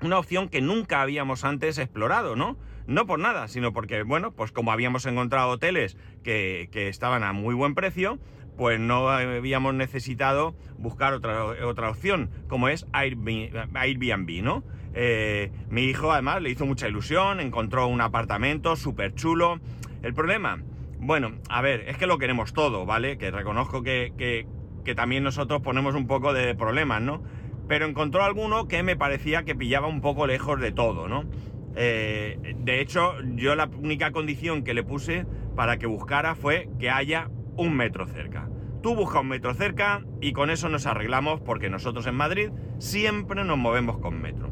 una 0.00 0.18
opción 0.18 0.48
que 0.48 0.62
nunca 0.62 1.02
habíamos 1.02 1.44
antes 1.44 1.76
explorado, 1.76 2.34
¿no? 2.34 2.56
No 2.86 3.04
por 3.06 3.18
nada, 3.18 3.48
sino 3.48 3.74
porque, 3.74 4.04
bueno, 4.04 4.32
pues 4.32 4.52
como 4.52 4.72
habíamos 4.72 5.04
encontrado 5.04 5.50
hoteles 5.50 5.98
que, 6.24 6.70
que 6.72 6.88
estaban 6.88 7.24
a 7.24 7.34
muy 7.34 7.54
buen 7.54 7.74
precio, 7.74 8.18
pues 8.58 8.78
no 8.80 9.08
habíamos 9.08 9.72
necesitado 9.72 10.54
buscar 10.78 11.14
otra, 11.14 11.44
otra 11.64 11.88
opción, 11.88 12.28
como 12.48 12.68
es 12.68 12.84
Airbnb, 12.92 14.42
¿no? 14.42 14.64
Eh, 14.94 15.52
mi 15.70 15.84
hijo 15.84 16.12
además 16.12 16.42
le 16.42 16.50
hizo 16.50 16.66
mucha 16.66 16.88
ilusión, 16.88 17.40
encontró 17.40 17.86
un 17.86 18.00
apartamento 18.00 18.74
súper 18.74 19.14
chulo. 19.14 19.60
El 20.02 20.12
problema, 20.12 20.60
bueno, 20.98 21.32
a 21.48 21.62
ver, 21.62 21.84
es 21.88 21.96
que 21.96 22.06
lo 22.08 22.18
queremos 22.18 22.52
todo, 22.52 22.84
¿vale? 22.84 23.16
Que 23.16 23.30
reconozco 23.30 23.82
que, 23.82 24.12
que- 24.18 24.46
que 24.84 24.94
también 24.94 25.22
nosotros 25.22 25.60
ponemos 25.62 25.94
un 25.94 26.06
poco 26.06 26.32
de 26.32 26.54
problemas, 26.54 27.00
¿no? 27.00 27.22
Pero 27.68 27.86
encontró 27.86 28.24
alguno 28.24 28.66
que 28.66 28.82
me 28.82 28.96
parecía 28.96 29.44
que 29.44 29.54
pillaba 29.54 29.86
un 29.86 30.00
poco 30.00 30.26
lejos 30.26 30.58
de 30.60 30.72
todo, 30.72 31.06
¿no? 31.06 31.24
Eh, 31.76 32.54
de 32.58 32.80
hecho, 32.80 33.12
yo 33.36 33.54
la 33.54 33.66
única 33.66 34.10
condición 34.10 34.64
que 34.64 34.74
le 34.74 34.82
puse 34.82 35.26
para 35.54 35.76
que 35.76 35.86
buscara 35.86 36.34
fue 36.34 36.68
que 36.80 36.90
haya 36.90 37.28
un 37.58 37.76
metro 37.76 38.06
cerca. 38.06 38.48
Tú 38.82 38.94
busca 38.94 39.20
un 39.20 39.28
metro 39.28 39.52
cerca 39.52 40.04
y 40.20 40.32
con 40.32 40.48
eso 40.48 40.68
nos 40.68 40.86
arreglamos 40.86 41.40
porque 41.40 41.68
nosotros 41.68 42.06
en 42.06 42.14
Madrid 42.14 42.50
siempre 42.78 43.44
nos 43.44 43.58
movemos 43.58 43.98
con 43.98 44.22
metro. 44.22 44.50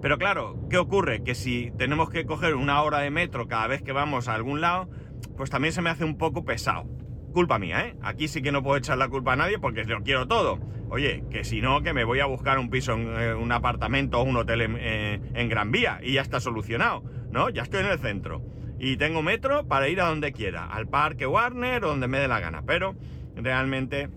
Pero 0.00 0.18
claro, 0.18 0.60
¿qué 0.70 0.78
ocurre? 0.78 1.24
Que 1.24 1.34
si 1.34 1.72
tenemos 1.76 2.10
que 2.10 2.26
coger 2.26 2.54
una 2.54 2.82
hora 2.82 2.98
de 2.98 3.10
metro 3.10 3.48
cada 3.48 3.66
vez 3.66 3.82
que 3.82 3.92
vamos 3.92 4.28
a 4.28 4.34
algún 4.34 4.60
lado, 4.60 4.88
pues 5.36 5.50
también 5.50 5.72
se 5.72 5.82
me 5.82 5.90
hace 5.90 6.04
un 6.04 6.18
poco 6.18 6.44
pesado. 6.44 6.84
Culpa 7.32 7.58
mía, 7.58 7.86
¿eh? 7.86 7.96
Aquí 8.02 8.28
sí 8.28 8.42
que 8.42 8.52
no 8.52 8.62
puedo 8.62 8.76
echar 8.76 8.98
la 8.98 9.08
culpa 9.08 9.32
a 9.32 9.36
nadie 9.36 9.58
porque 9.58 9.84
lo 9.84 10.02
quiero 10.02 10.28
todo. 10.28 10.58
Oye, 10.90 11.24
que 11.30 11.44
si 11.44 11.60
no, 11.60 11.82
que 11.82 11.92
me 11.92 12.04
voy 12.04 12.20
a 12.20 12.26
buscar 12.26 12.58
un 12.58 12.70
piso, 12.70 12.96
eh, 12.96 13.34
un 13.34 13.50
apartamento 13.50 14.20
o 14.20 14.22
un 14.22 14.36
hotel 14.36 14.60
en, 14.62 14.76
eh, 14.78 15.20
en 15.34 15.48
Gran 15.48 15.70
Vía 15.70 16.00
y 16.02 16.14
ya 16.14 16.22
está 16.22 16.40
solucionado, 16.40 17.02
¿no? 17.30 17.48
Ya 17.48 17.62
estoy 17.62 17.80
en 17.80 17.86
el 17.86 17.98
centro. 17.98 18.42
Y 18.78 18.96
tengo 18.96 19.22
metro 19.22 19.66
para 19.66 19.88
ir 19.88 20.00
a 20.00 20.08
donde 20.08 20.32
quiera, 20.32 20.66
al 20.66 20.88
parque 20.88 21.26
Warner 21.26 21.84
o 21.84 21.88
donde 21.88 22.08
me 22.08 22.18
dé 22.18 22.28
la 22.28 22.40
gana. 22.40 22.62
Pero 22.66 22.94
realmente, 23.34 24.08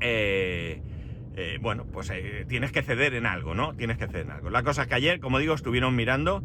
eh, 0.00 0.82
eh, 1.36 1.58
bueno, 1.60 1.86
pues 1.92 2.10
eh, 2.10 2.44
tienes 2.48 2.72
que 2.72 2.82
ceder 2.82 3.14
en 3.14 3.26
algo, 3.26 3.54
¿no? 3.54 3.74
Tienes 3.76 3.98
que 3.98 4.06
ceder 4.06 4.26
en 4.26 4.32
algo. 4.32 4.50
La 4.50 4.62
cosa 4.62 4.82
es 4.82 4.88
que 4.88 4.94
ayer, 4.94 5.20
como 5.20 5.38
digo, 5.38 5.54
estuvieron 5.54 5.94
mirando 5.94 6.42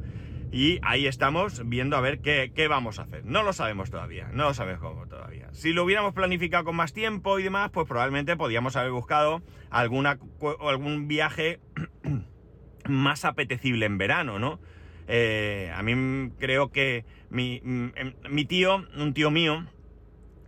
y 0.51 0.77
ahí 0.83 1.07
estamos 1.07 1.67
viendo 1.67 1.97
a 1.97 2.01
ver 2.01 2.19
qué, 2.19 2.51
qué 2.53 2.67
vamos 2.67 2.99
a 2.99 3.03
hacer. 3.03 3.25
No 3.25 3.41
lo 3.41 3.53
sabemos 3.53 3.89
todavía, 3.89 4.29
no 4.31 4.43
lo 4.43 4.53
sabemos 4.53 4.81
cómo 4.81 5.07
todavía. 5.07 5.47
Si 5.51 5.73
lo 5.73 5.83
hubiéramos 5.83 6.13
planificado 6.13 6.63
con 6.63 6.75
más 6.75 6.93
tiempo 6.93 7.39
y 7.39 7.43
demás, 7.43 7.71
pues 7.71 7.87
probablemente 7.87 8.37
podíamos 8.37 8.75
haber 8.75 8.91
buscado 8.91 9.41
alguna, 9.71 10.19
algún 10.61 11.07
viaje 11.07 11.59
más 12.87 13.25
apetecible 13.25 13.87
en 13.87 13.97
verano, 13.97 14.37
¿no? 14.37 14.59
Eh, 15.07 15.71
a 15.75 15.83
mí 15.83 16.31
creo 16.39 16.71
que 16.71 17.05
mi, 17.29 17.61
em, 17.65 17.91
mi 18.29 18.45
tío, 18.45 18.85
un 18.95 19.13
tío 19.13 19.31
mío, 19.31 19.65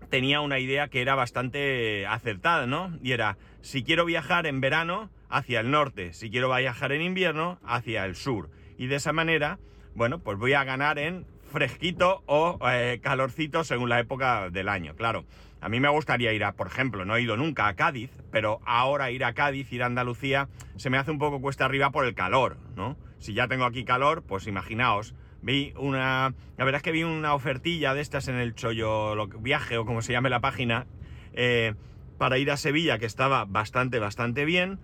tenía 0.10 0.42
una 0.42 0.60
idea 0.60 0.88
que 0.88 1.02
era 1.02 1.16
bastante 1.16 2.06
acertada, 2.08 2.68
¿no? 2.68 2.98
Y 3.02 3.12
era, 3.12 3.38
si 3.62 3.84
quiero 3.84 4.06
viajar 4.06 4.46
en 4.46 4.62
verano, 4.62 5.10
hacia 5.30 5.60
el 5.60 5.72
norte, 5.72 6.14
si 6.14 6.30
quiero 6.30 6.54
viajar 6.56 6.92
en 6.92 7.02
invierno, 7.02 7.60
hacia 7.66 8.06
el 8.06 8.16
sur. 8.16 8.50
Y 8.78 8.88
de 8.88 8.96
esa 8.96 9.14
manera, 9.14 9.60
bueno, 9.94 10.20
pues 10.20 10.38
voy 10.38 10.54
a 10.54 10.64
ganar 10.64 11.00
en 11.00 11.26
fresquito 11.52 12.24
o 12.26 12.60
eh, 12.70 13.00
calorcito 13.02 13.64
según 13.64 13.90
la 13.90 14.00
época 14.00 14.50
del 14.50 14.70
año, 14.70 14.96
claro. 14.96 15.26
A 15.62 15.70
mí 15.70 15.80
me 15.80 15.90
gustaría 15.90 16.32
ir 16.34 16.44
a, 16.44 16.52
por 16.52 16.68
ejemplo, 16.68 17.06
no 17.06 17.16
he 17.16 17.22
ido 17.22 17.38
nunca 17.38 17.68
a 17.68 17.76
Cádiz, 17.76 18.12
pero 18.32 18.60
ahora 18.66 19.10
ir 19.10 19.24
a 19.24 19.34
Cádiz, 19.34 19.72
ir 19.72 19.82
a 19.82 19.88
Andalucía, 19.88 20.48
se 20.76 20.90
me 20.90 20.98
hace 20.98 21.12
un 21.12 21.18
poco 21.18 21.42
cuesta 21.42 21.66
arriba 21.66 21.90
por 21.90 22.06
el 22.06 22.14
calor, 22.14 22.58
¿no? 22.76 22.98
Si 23.26 23.34
ya 23.34 23.48
tengo 23.48 23.66
aquí 23.66 23.86
calor, 23.86 24.22
pues 24.22 24.46
imaginaos, 24.46 25.16
vi 25.42 25.74
una... 25.78 26.36
La 26.58 26.64
verdad 26.64 26.78
es 26.78 26.84
que 26.84 26.92
vi 26.92 27.04
una 27.04 27.34
ofertilla 27.34 27.96
de 27.96 28.02
estas 28.02 28.28
en 28.28 28.36
el 28.36 28.54
Chollo 28.54 29.16
lo- 29.16 29.28
Viaje, 29.28 29.80
o 29.80 29.86
como 29.88 30.04
se 30.04 30.12
llame 30.14 30.30
la 30.30 30.42
página, 30.42 30.86
eh, 31.34 31.74
para 32.20 32.38
ir 32.38 32.52
a 32.52 32.58
Sevilla, 32.58 33.00
que 33.00 33.08
estaba 33.08 33.46
bastante, 33.46 33.98
bastante 33.98 34.46
bien, 34.46 34.78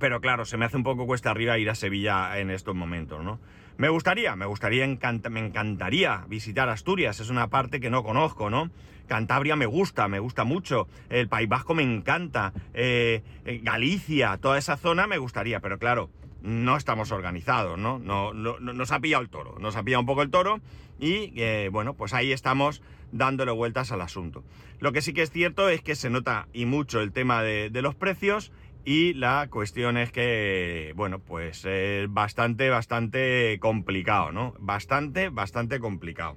pero 0.00 0.20
claro, 0.20 0.44
se 0.44 0.56
me 0.56 0.64
hace 0.64 0.76
un 0.76 0.82
poco 0.82 1.06
cuesta 1.06 1.30
arriba 1.30 1.56
ir 1.56 1.70
a 1.70 1.76
Sevilla 1.76 2.36
en 2.40 2.50
estos 2.50 2.74
momentos, 2.74 3.22
¿no? 3.22 3.38
Me 3.76 3.90
gustaría, 3.90 4.34
me 4.34 4.46
gustaría, 4.46 4.84
me 4.84 5.40
encantaría 5.40 6.24
visitar 6.26 6.68
Asturias, 6.68 7.20
es 7.20 7.30
una 7.30 7.46
parte 7.46 7.78
que 7.78 7.90
no 7.90 8.02
conozco, 8.02 8.50
¿no? 8.50 8.72
Cantabria 9.06 9.54
me 9.54 9.66
gusta, 9.66 10.08
me 10.08 10.18
gusta 10.18 10.42
mucho, 10.42 10.88
el 11.10 11.28
País 11.28 11.48
Vasco 11.48 11.74
me 11.74 11.84
encanta, 11.84 12.52
eh, 12.72 13.22
eh, 13.44 13.60
Galicia, 13.62 14.36
toda 14.38 14.58
esa 14.58 14.76
zona 14.76 15.06
me 15.06 15.18
gustaría, 15.18 15.60
pero 15.60 15.78
claro, 15.78 16.10
no 16.44 16.76
estamos 16.76 17.10
organizados, 17.10 17.78
¿no? 17.78 17.98
No, 17.98 18.34
no- 18.34 18.60
no- 18.60 18.74
nos 18.74 18.92
ha 18.92 19.00
pillado 19.00 19.22
el 19.22 19.30
toro, 19.30 19.56
nos 19.58 19.76
ha 19.76 19.82
pillado 19.82 20.00
un 20.00 20.06
poco 20.06 20.22
el 20.22 20.30
toro 20.30 20.60
y 21.00 21.32
eh, 21.40 21.70
bueno, 21.72 21.94
pues 21.94 22.12
ahí 22.12 22.32
estamos 22.32 22.82
dándole 23.12 23.50
vueltas 23.50 23.92
al 23.92 24.02
asunto. 24.02 24.44
Lo 24.78 24.92
que 24.92 25.00
sí 25.00 25.14
que 25.14 25.22
es 25.22 25.30
cierto 25.30 25.70
es 25.70 25.80
que 25.80 25.94
se 25.94 26.10
nota 26.10 26.48
y 26.52 26.66
mucho 26.66 27.00
el 27.00 27.12
tema 27.12 27.42
de, 27.42 27.70
los 27.80 27.94
precios 27.94 28.52
y 28.84 29.14
la 29.14 29.48
cuestión 29.50 29.96
es 29.96 30.12
que, 30.12 30.92
bueno, 30.96 31.18
pues 31.18 31.64
es 31.64 32.12
bastante, 32.12 32.68
bastante 32.68 33.56
complicado, 33.58 34.30
¿no? 34.30 34.54
Bastante, 34.58 35.30
bastante 35.30 35.80
complicado. 35.80 36.36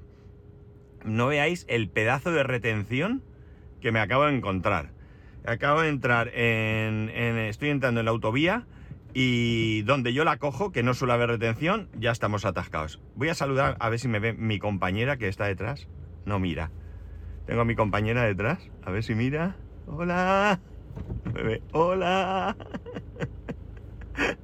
No 1.04 1.28
veáis 1.28 1.66
el 1.68 1.90
pedazo 1.90 2.32
de 2.32 2.44
retención 2.44 3.24
que 3.82 3.92
me 3.92 4.00
acabo 4.00 4.26
de 4.26 4.38
encontrar. 4.38 4.92
Acabo 5.46 5.82
de 5.82 5.90
entrar 5.90 6.30
en, 6.34 7.10
en- 7.10 7.38
Estoy 7.38 7.70
entrando 7.70 8.00
en 8.00 8.06
la 8.06 8.12
autovía 8.12 8.66
y 9.20 9.82
donde 9.82 10.14
yo 10.14 10.24
la 10.24 10.38
cojo, 10.38 10.72
que 10.72 10.84
no 10.84 10.94
suele 10.94 11.16
haber 11.16 11.30
retención, 11.30 11.90
ya 11.98 12.12
estamos 12.12 12.46
atascados. 12.46 13.02
Voy 13.16 13.30
a 13.30 13.34
saludar 13.34 13.76
a 13.80 13.90
ver 13.90 13.98
si 13.98 14.08
me 14.08 14.20
ve 14.20 14.34
mi 14.34 14.60
compañera 14.60 15.18
que 15.18 15.28
está 15.28 15.46
detrás. 15.46 15.88
No 16.26 16.38
mira. 16.38 16.70
Tengo 17.48 17.62
a 17.62 17.66
mi 17.66 17.74
compañera 17.74 18.22
detrás. 18.22 18.60
A 18.84 18.92
ver 18.92 19.02
si 19.02 19.16
mira. 19.16 19.56
Hola. 19.88 20.60
Bebé, 21.34 21.64
hola. 21.72 22.56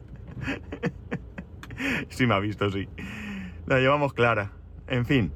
Sí 2.10 2.26
me 2.26 2.34
ha 2.34 2.40
visto, 2.40 2.72
sí. 2.72 2.88
La 3.68 3.78
llevamos 3.80 4.14
clara. 4.14 4.54
En 4.88 5.06
fin. 5.06 5.32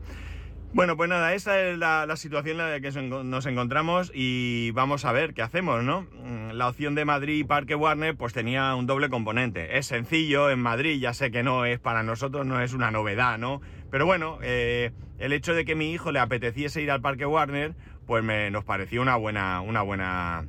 Bueno, 0.73 0.97
pues 0.97 1.09
nada, 1.09 1.33
esa 1.33 1.59
es 1.59 1.77
la, 1.77 2.15
situación 2.15 2.59
en 2.59 2.71
la 2.71 2.79
que 2.79 2.91
nos 3.01 3.45
encontramos 3.45 4.11
y 4.13 4.71
vamos 4.71 5.05
a 5.05 5.11
ver 5.11 5.33
qué 5.33 5.41
hacemos, 5.41 5.83
¿no? 5.83 6.07
La 6.57 6.67
opción 6.69 6.95
de 6.95 7.05
Madrid 7.05 7.37
y 7.37 7.43
Parque 7.43 7.75
Warner 7.75 8.17
pues 8.17 8.33
tenía 8.33 8.73
un 8.73 8.87
doble 8.87 9.09
componente. 9.09 9.77
Es 9.77 9.85
sencillo, 9.85 10.49
en 10.49 10.59
Madrid 10.59 10.99
ya 10.99 11.13
sé 11.13 11.29
que 11.29 11.43
no 11.43 11.65
es 11.65 11.79
para 11.79 12.01
nosotros, 12.01 12.47
no 12.47 12.59
es 12.59 12.73
una 12.73 12.89
novedad, 12.89 13.37
¿no? 13.37 13.61
Pero 13.91 14.07
bueno, 14.07 14.39
eh, 14.41 14.91
el 15.19 15.33
hecho 15.33 15.53
de 15.53 15.65
que 15.65 15.75
mi 15.75 15.91
hijo 15.91 16.11
le 16.11 16.17
apeteciese 16.17 16.81
ir 16.81 16.89
al 16.89 16.99
Parque 16.99 17.27
Warner, 17.27 17.75
pues 18.07 18.23
me, 18.23 18.49
nos 18.49 18.63
pareció 18.63 19.03
una 19.03 19.15
buena, 19.17 19.61
una 19.61 19.83
buena, 19.83 20.47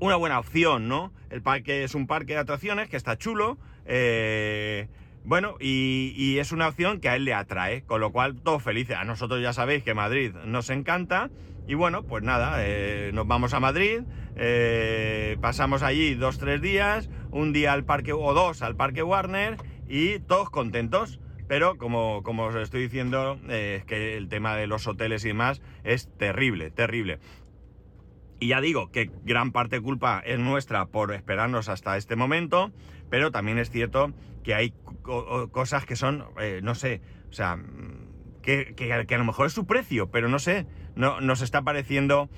una 0.00 0.16
buena 0.16 0.38
opción, 0.38 0.88
¿no? 0.88 1.12
El 1.28 1.42
parque 1.42 1.84
es 1.84 1.94
un 1.94 2.06
parque 2.06 2.32
de 2.32 2.38
atracciones 2.38 2.88
que 2.88 2.96
está 2.96 3.18
chulo, 3.18 3.58
eh, 3.84 4.88
bueno, 5.24 5.56
y, 5.58 6.38
es 6.38 6.50
una 6.52 6.68
opción 6.68 7.00
que 7.00 7.10
a 7.10 7.16
él 7.16 7.24
le 7.24 7.32
atrae, 7.32 7.82
con 7.82 8.00
lo 8.00 8.12
cual 8.12 8.36
todos 8.42 8.62
felices. 8.62 8.96
A 8.96 9.04
nosotros 9.04 9.42
ya 9.42 9.52
sabéis 9.52 9.82
que 9.82 9.94
Madrid 9.94 10.32
nos 10.44 10.68
encanta. 10.68 11.30
Y 11.66 11.74
bueno, 11.74 12.02
pues 12.02 12.22
nada, 12.22 12.56
eh, 12.58 13.10
nos 13.14 13.26
vamos 13.26 13.54
a 13.54 13.60
Madrid, 13.60 14.02
eh, 14.36 15.38
pasamos 15.40 15.82
allí 15.82 16.14
dos, 16.14 16.38
tres 16.38 16.60
días, 16.60 17.08
un 17.30 17.52
día 17.52 17.72
al 17.72 17.84
parque 17.84 18.12
o 18.12 18.34
dos 18.34 18.62
al 18.62 18.76
parque 18.76 19.02
Warner 19.02 19.56
y 19.88 20.18
todos 20.20 20.50
contentos. 20.50 21.20
Pero 21.46 21.76
como, 21.76 22.22
como 22.22 22.44
os 22.44 22.54
estoy 22.54 22.82
diciendo, 22.82 23.38
eh, 23.48 23.84
que 23.86 24.16
el 24.16 24.28
tema 24.28 24.56
de 24.56 24.66
los 24.66 24.86
hoteles 24.86 25.24
y 25.24 25.28
demás 25.28 25.60
es 25.84 26.08
terrible, 26.16 26.70
terrible. 26.70 27.18
Y 28.40 28.48
ya 28.48 28.60
digo 28.60 28.90
que 28.90 29.10
gran 29.24 29.52
parte 29.52 29.80
culpa 29.80 30.22
es 30.24 30.38
nuestra 30.38 30.86
por 30.86 31.12
esperarnos 31.12 31.68
hasta 31.68 31.96
este 31.96 32.16
momento, 32.16 32.72
pero 33.10 33.30
también 33.30 33.58
es 33.58 33.70
cierto 33.70 34.12
que 34.42 34.54
hay 34.54 34.74
cosas 35.52 35.86
que 35.86 35.96
son, 35.96 36.24
eh, 36.40 36.60
no 36.62 36.74
sé, 36.74 37.00
o 37.30 37.32
sea, 37.32 37.58
que, 38.42 38.92
a 38.92 39.18
lo 39.18 39.24
mejor 39.24 39.46
es 39.46 39.52
su 39.52 39.66
precio, 39.66 40.10
pero 40.10 40.28
no 40.28 40.38
sé, 40.38 40.66
no, 40.96 41.20
nos 41.20 41.42
está 41.42 41.62
pareciendo 41.62 42.28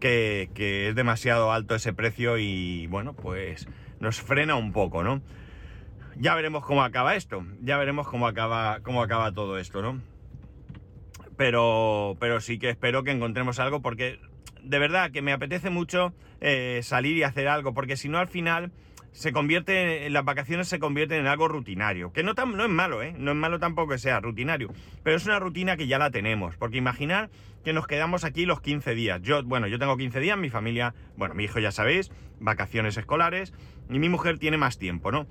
que, 0.00 0.48
es 0.88 0.94
demasiado 0.94 1.52
alto 1.52 1.74
ese 1.74 1.92
precio 1.92 2.38
y 2.38 2.86
bueno, 2.86 3.14
pues 3.14 3.68
nos 4.00 4.20
frena 4.20 4.56
un 4.56 4.72
poco, 4.72 5.02
¿no? 5.02 5.22
Ya 6.16 6.34
veremos 6.34 6.64
cómo 6.64 6.82
acaba 6.82 7.14
esto, 7.14 7.44
ya 7.62 7.76
veremos 7.76 8.08
cómo 8.08 8.26
acaba, 8.26 8.80
cómo 8.82 9.02
acaba 9.02 9.32
todo 9.32 9.58
esto, 9.58 9.82
¿no? 9.82 10.00
Pero, 11.36 12.16
pero 12.18 12.40
sí 12.40 12.58
que 12.58 12.70
espero 12.70 13.04
que 13.04 13.10
encontremos 13.10 13.58
algo 13.58 13.82
porque 13.82 14.18
de 14.62 14.78
verdad 14.78 15.10
que 15.10 15.22
me 15.22 15.32
apetece 15.32 15.70
mucho 15.70 16.14
eh, 16.40 16.80
salir 16.82 17.16
y 17.16 17.22
hacer 17.22 17.48
algo, 17.48 17.74
porque 17.74 17.96
si 17.96 18.08
no 18.08 18.18
al 18.18 18.28
final 18.28 18.72
se 19.16 19.32
convierte, 19.32 20.04
en 20.04 20.12
las 20.12 20.26
vacaciones 20.26 20.68
se 20.68 20.78
convierten 20.78 21.20
en 21.20 21.26
algo 21.26 21.48
rutinario, 21.48 22.12
que 22.12 22.22
no, 22.22 22.34
no 22.34 22.64
es 22.64 22.70
malo, 22.70 23.02
¿eh? 23.02 23.14
no 23.16 23.30
es 23.30 23.36
malo 23.36 23.58
tampoco 23.58 23.92
que 23.92 23.98
sea 23.98 24.20
rutinario, 24.20 24.70
pero 25.02 25.16
es 25.16 25.24
una 25.24 25.38
rutina 25.38 25.78
que 25.78 25.86
ya 25.86 25.98
la 25.98 26.10
tenemos, 26.10 26.56
porque 26.58 26.76
imaginar 26.76 27.30
que 27.64 27.72
nos 27.72 27.86
quedamos 27.86 28.24
aquí 28.24 28.44
los 28.44 28.60
15 28.60 28.94
días, 28.94 29.22
yo, 29.22 29.42
bueno, 29.42 29.68
yo 29.68 29.78
tengo 29.78 29.96
15 29.96 30.20
días, 30.20 30.36
mi 30.36 30.50
familia, 30.50 30.94
bueno, 31.16 31.34
mi 31.34 31.44
hijo 31.44 31.58
ya 31.60 31.72
sabéis, 31.72 32.12
vacaciones 32.40 32.98
escolares, 32.98 33.54
y 33.88 33.98
mi 33.98 34.10
mujer 34.10 34.38
tiene 34.38 34.58
más 34.58 34.78
tiempo, 34.78 35.10
¿no? 35.10 35.26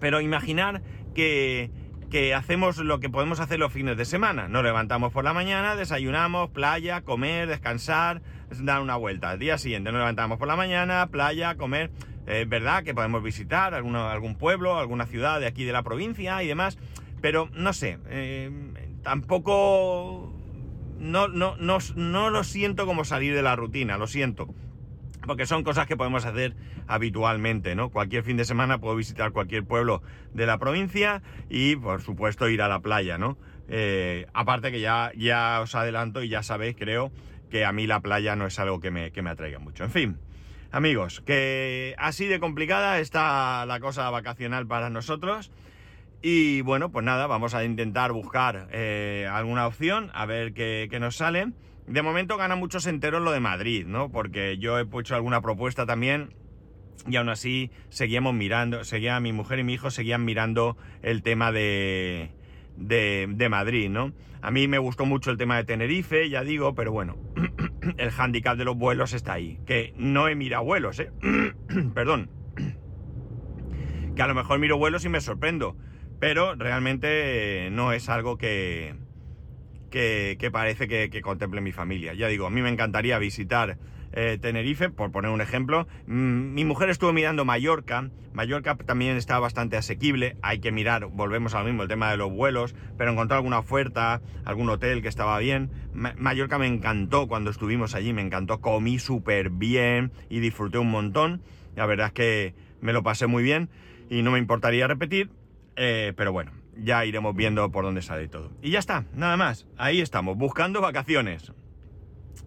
Pero 0.00 0.20
imaginar 0.20 0.82
que, 1.14 1.70
que 2.10 2.34
hacemos 2.34 2.76
lo 2.78 3.00
que 3.00 3.08
podemos 3.08 3.40
hacer 3.40 3.58
los 3.58 3.72
fines 3.72 3.96
de 3.96 4.04
semana. 4.04 4.48
Nos 4.48 4.64
levantamos 4.64 5.12
por 5.12 5.24
la 5.24 5.32
mañana, 5.32 5.76
desayunamos, 5.76 6.50
playa, 6.50 7.02
comer, 7.02 7.48
descansar, 7.48 8.20
dar 8.50 8.82
una 8.82 8.96
vuelta. 8.96 9.30
Al 9.30 9.38
día 9.38 9.56
siguiente 9.56 9.92
nos 9.92 10.00
levantamos 10.00 10.38
por 10.38 10.48
la 10.48 10.56
mañana, 10.56 11.06
playa, 11.10 11.54
comer. 11.54 11.90
Es 12.26 12.48
verdad 12.48 12.82
que 12.82 12.94
podemos 12.94 13.22
visitar 13.22 13.74
algún 13.74 14.34
pueblo, 14.36 14.78
alguna 14.78 15.06
ciudad 15.06 15.40
de 15.40 15.46
aquí 15.46 15.64
de 15.64 15.72
la 15.72 15.82
provincia 15.82 16.42
y 16.42 16.48
demás, 16.48 16.78
pero 17.20 17.48
no 17.54 17.72
sé, 17.72 17.98
eh, 18.08 18.50
tampoco... 19.02 20.34
No, 20.98 21.28
no, 21.28 21.56
no, 21.56 21.78
no 21.96 22.28
lo 22.28 22.44
siento 22.44 22.84
como 22.84 23.06
salir 23.06 23.34
de 23.34 23.40
la 23.40 23.56
rutina, 23.56 23.96
lo 23.96 24.06
siento 24.06 24.48
porque 25.30 25.46
son 25.46 25.62
cosas 25.62 25.86
que 25.86 25.96
podemos 25.96 26.26
hacer 26.26 26.56
habitualmente, 26.88 27.76
¿no? 27.76 27.90
Cualquier 27.90 28.24
fin 28.24 28.36
de 28.36 28.44
semana 28.44 28.78
puedo 28.78 28.96
visitar 28.96 29.30
cualquier 29.30 29.64
pueblo 29.64 30.02
de 30.34 30.44
la 30.44 30.58
provincia 30.58 31.22
y, 31.48 31.76
por 31.76 32.02
supuesto, 32.02 32.48
ir 32.48 32.60
a 32.62 32.66
la 32.66 32.80
playa, 32.80 33.16
¿no? 33.16 33.38
Eh, 33.68 34.26
aparte 34.34 34.72
que 34.72 34.80
ya, 34.80 35.12
ya 35.16 35.60
os 35.60 35.76
adelanto 35.76 36.24
y 36.24 36.28
ya 36.30 36.42
sabéis, 36.42 36.74
creo, 36.76 37.12
que 37.48 37.64
a 37.64 37.70
mí 37.70 37.86
la 37.86 38.00
playa 38.00 38.34
no 38.34 38.44
es 38.44 38.58
algo 38.58 38.80
que 38.80 38.90
me, 38.90 39.12
que 39.12 39.22
me 39.22 39.30
atraiga 39.30 39.60
mucho. 39.60 39.84
En 39.84 39.92
fin, 39.92 40.18
amigos, 40.72 41.20
que 41.20 41.94
así 41.96 42.26
de 42.26 42.40
complicada 42.40 42.98
está 42.98 43.64
la 43.66 43.78
cosa 43.78 44.10
vacacional 44.10 44.66
para 44.66 44.90
nosotros. 44.90 45.52
Y 46.22 46.62
bueno, 46.62 46.90
pues 46.90 47.04
nada, 47.04 47.28
vamos 47.28 47.54
a 47.54 47.62
intentar 47.62 48.10
buscar 48.10 48.66
eh, 48.72 49.28
alguna 49.30 49.68
opción, 49.68 50.10
a 50.12 50.26
ver 50.26 50.54
qué, 50.54 50.88
qué 50.90 50.98
nos 50.98 51.14
sale. 51.14 51.52
De 51.86 52.02
momento 52.02 52.36
gana 52.36 52.56
muchos 52.56 52.86
enteros 52.86 53.22
lo 53.22 53.32
de 53.32 53.40
Madrid, 53.40 53.86
¿no? 53.86 54.10
Porque 54.10 54.58
yo 54.58 54.78
he 54.78 54.86
hecho 55.00 55.14
alguna 55.14 55.40
propuesta 55.40 55.86
también 55.86 56.34
y 57.08 57.16
aún 57.16 57.28
así 57.28 57.70
seguíamos 57.88 58.34
mirando, 58.34 58.84
seguía 58.84 59.18
mi 59.20 59.32
mujer 59.32 59.58
y 59.58 59.64
mi 59.64 59.74
hijo 59.74 59.90
seguían 59.90 60.24
mirando 60.24 60.76
el 61.02 61.22
tema 61.22 61.52
de, 61.52 62.30
de, 62.76 63.48
Madrid, 63.48 63.88
¿no? 63.88 64.12
A 64.42 64.50
mí 64.50 64.68
me 64.68 64.78
gustó 64.78 65.06
mucho 65.06 65.30
el 65.30 65.36
tema 65.36 65.56
de 65.56 65.64
Tenerife, 65.64 66.28
ya 66.28 66.42
digo, 66.42 66.74
pero 66.74 66.92
bueno, 66.92 67.16
el 67.98 68.10
hándicap 68.10 68.56
de 68.56 68.64
los 68.64 68.76
vuelos 68.76 69.12
está 69.12 69.34
ahí, 69.34 69.58
que 69.66 69.92
no 69.96 70.28
he 70.28 70.34
mirado 70.34 70.64
vuelos, 70.64 70.98
¿eh? 71.00 71.10
Perdón. 71.94 72.30
Que 74.14 74.22
a 74.22 74.26
lo 74.26 74.34
mejor 74.34 74.58
miro 74.58 74.76
vuelos 74.76 75.04
y 75.04 75.08
me 75.08 75.20
sorprendo, 75.20 75.76
pero 76.18 76.54
realmente 76.54 77.68
no 77.70 77.92
es 77.92 78.08
algo 78.08 78.36
que 78.36 78.94
que, 79.90 80.50
parece 80.52 80.88
que, 80.88 81.20
contemple 81.22 81.60
mi 81.60 81.72
familia. 81.72 82.14
Ya 82.14 82.28
digo, 82.28 82.46
a 82.46 82.50
mí 82.50 82.62
me 82.62 82.68
encantaría 82.68 83.18
visitar 83.18 83.78
eh, 84.12 84.38
Tenerife, 84.40 84.90
por 84.90 85.12
poner 85.12 85.30
un 85.30 85.40
ejemplo. 85.40 85.86
Mm, 86.06 86.54
mi 86.54 86.64
mujer 86.64 86.90
estuvo 86.90 87.12
mirando 87.12 87.44
Mallorca. 87.44 88.10
Mallorca 88.32 88.76
también 88.76 89.16
está 89.16 89.38
bastante 89.38 89.76
asequible. 89.76 90.36
Hay 90.42 90.60
que 90.60 90.72
mirar, 90.72 91.06
volvemos 91.06 91.54
al 91.54 91.64
mismo, 91.66 91.82
el 91.82 91.88
tema 91.88 92.10
de 92.10 92.16
los 92.16 92.30
vuelos, 92.30 92.74
pero 92.96 93.12
encontró 93.12 93.36
alguna 93.36 93.58
oferta, 93.58 94.22
algún 94.44 94.68
hotel 94.70 95.02
que 95.02 95.08
estaba 95.08 95.38
bien. 95.38 95.70
Mallorca 95.92 96.58
me 96.58 96.66
encantó 96.66 97.28
cuando 97.28 97.50
estuvimos 97.50 97.94
allí, 97.94 98.12
me 98.12 98.22
encantó, 98.22 98.60
comí 98.60 98.98
súper 98.98 99.50
bien 99.50 100.12
y 100.28 100.40
disfruté 100.40 100.78
un 100.78 100.90
montón. 100.90 101.42
La 101.76 101.86
verdad 101.86 102.08
es 102.08 102.12
que 102.12 102.54
me 102.80 102.92
lo 102.92 103.02
pasé 103.02 103.26
muy 103.26 103.42
bien 103.42 103.68
y 104.08 104.22
no 104.22 104.32
me 104.32 104.38
importaría 104.38 104.86
repetir, 104.86 105.30
eh, 105.76 106.12
pero 106.16 106.32
bueno, 106.32 106.52
ya 106.82 107.04
iremos 107.04 107.34
viendo 107.34 107.70
por 107.70 107.84
dónde 107.84 108.02
sale 108.02 108.28
todo. 108.28 108.50
Y 108.62 108.70
ya 108.70 108.78
está, 108.78 109.04
nada 109.14 109.36
más. 109.36 109.66
Ahí 109.76 110.00
estamos, 110.00 110.36
buscando 110.36 110.80
vacaciones. 110.80 111.52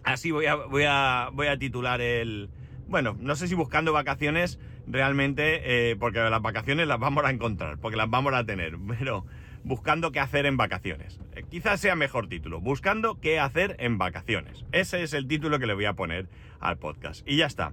Así 0.02 0.30
voy 0.30 0.46
a, 0.46 0.56
voy 0.56 0.84
a, 0.86 1.30
voy 1.32 1.46
a 1.46 1.58
titular 1.58 2.00
el... 2.00 2.50
Bueno, 2.86 3.16
no 3.18 3.34
sé 3.36 3.48
si 3.48 3.54
buscando 3.54 3.92
vacaciones 3.92 4.58
realmente, 4.86 5.90
eh, 5.90 5.96
porque 5.96 6.18
las 6.18 6.42
vacaciones 6.42 6.86
las 6.86 6.98
vamos 6.98 7.24
a 7.24 7.30
encontrar, 7.30 7.78
porque 7.78 7.96
las 7.96 8.10
vamos 8.10 8.34
a 8.34 8.44
tener, 8.44 8.76
pero 8.98 9.24
buscando 9.62 10.12
qué 10.12 10.20
hacer 10.20 10.46
en 10.46 10.56
vacaciones. 10.56 11.20
Eh, 11.34 11.44
quizás 11.50 11.80
sea 11.80 11.96
mejor 11.96 12.28
título, 12.28 12.60
buscando 12.60 13.20
qué 13.20 13.40
hacer 13.40 13.76
en 13.78 13.98
vacaciones. 13.98 14.64
Ese 14.72 15.02
es 15.02 15.14
el 15.14 15.26
título 15.26 15.58
que 15.58 15.66
le 15.66 15.74
voy 15.74 15.86
a 15.86 15.94
poner 15.94 16.28
al 16.60 16.78
podcast. 16.78 17.26
Y 17.26 17.36
ya 17.36 17.46
está. 17.46 17.72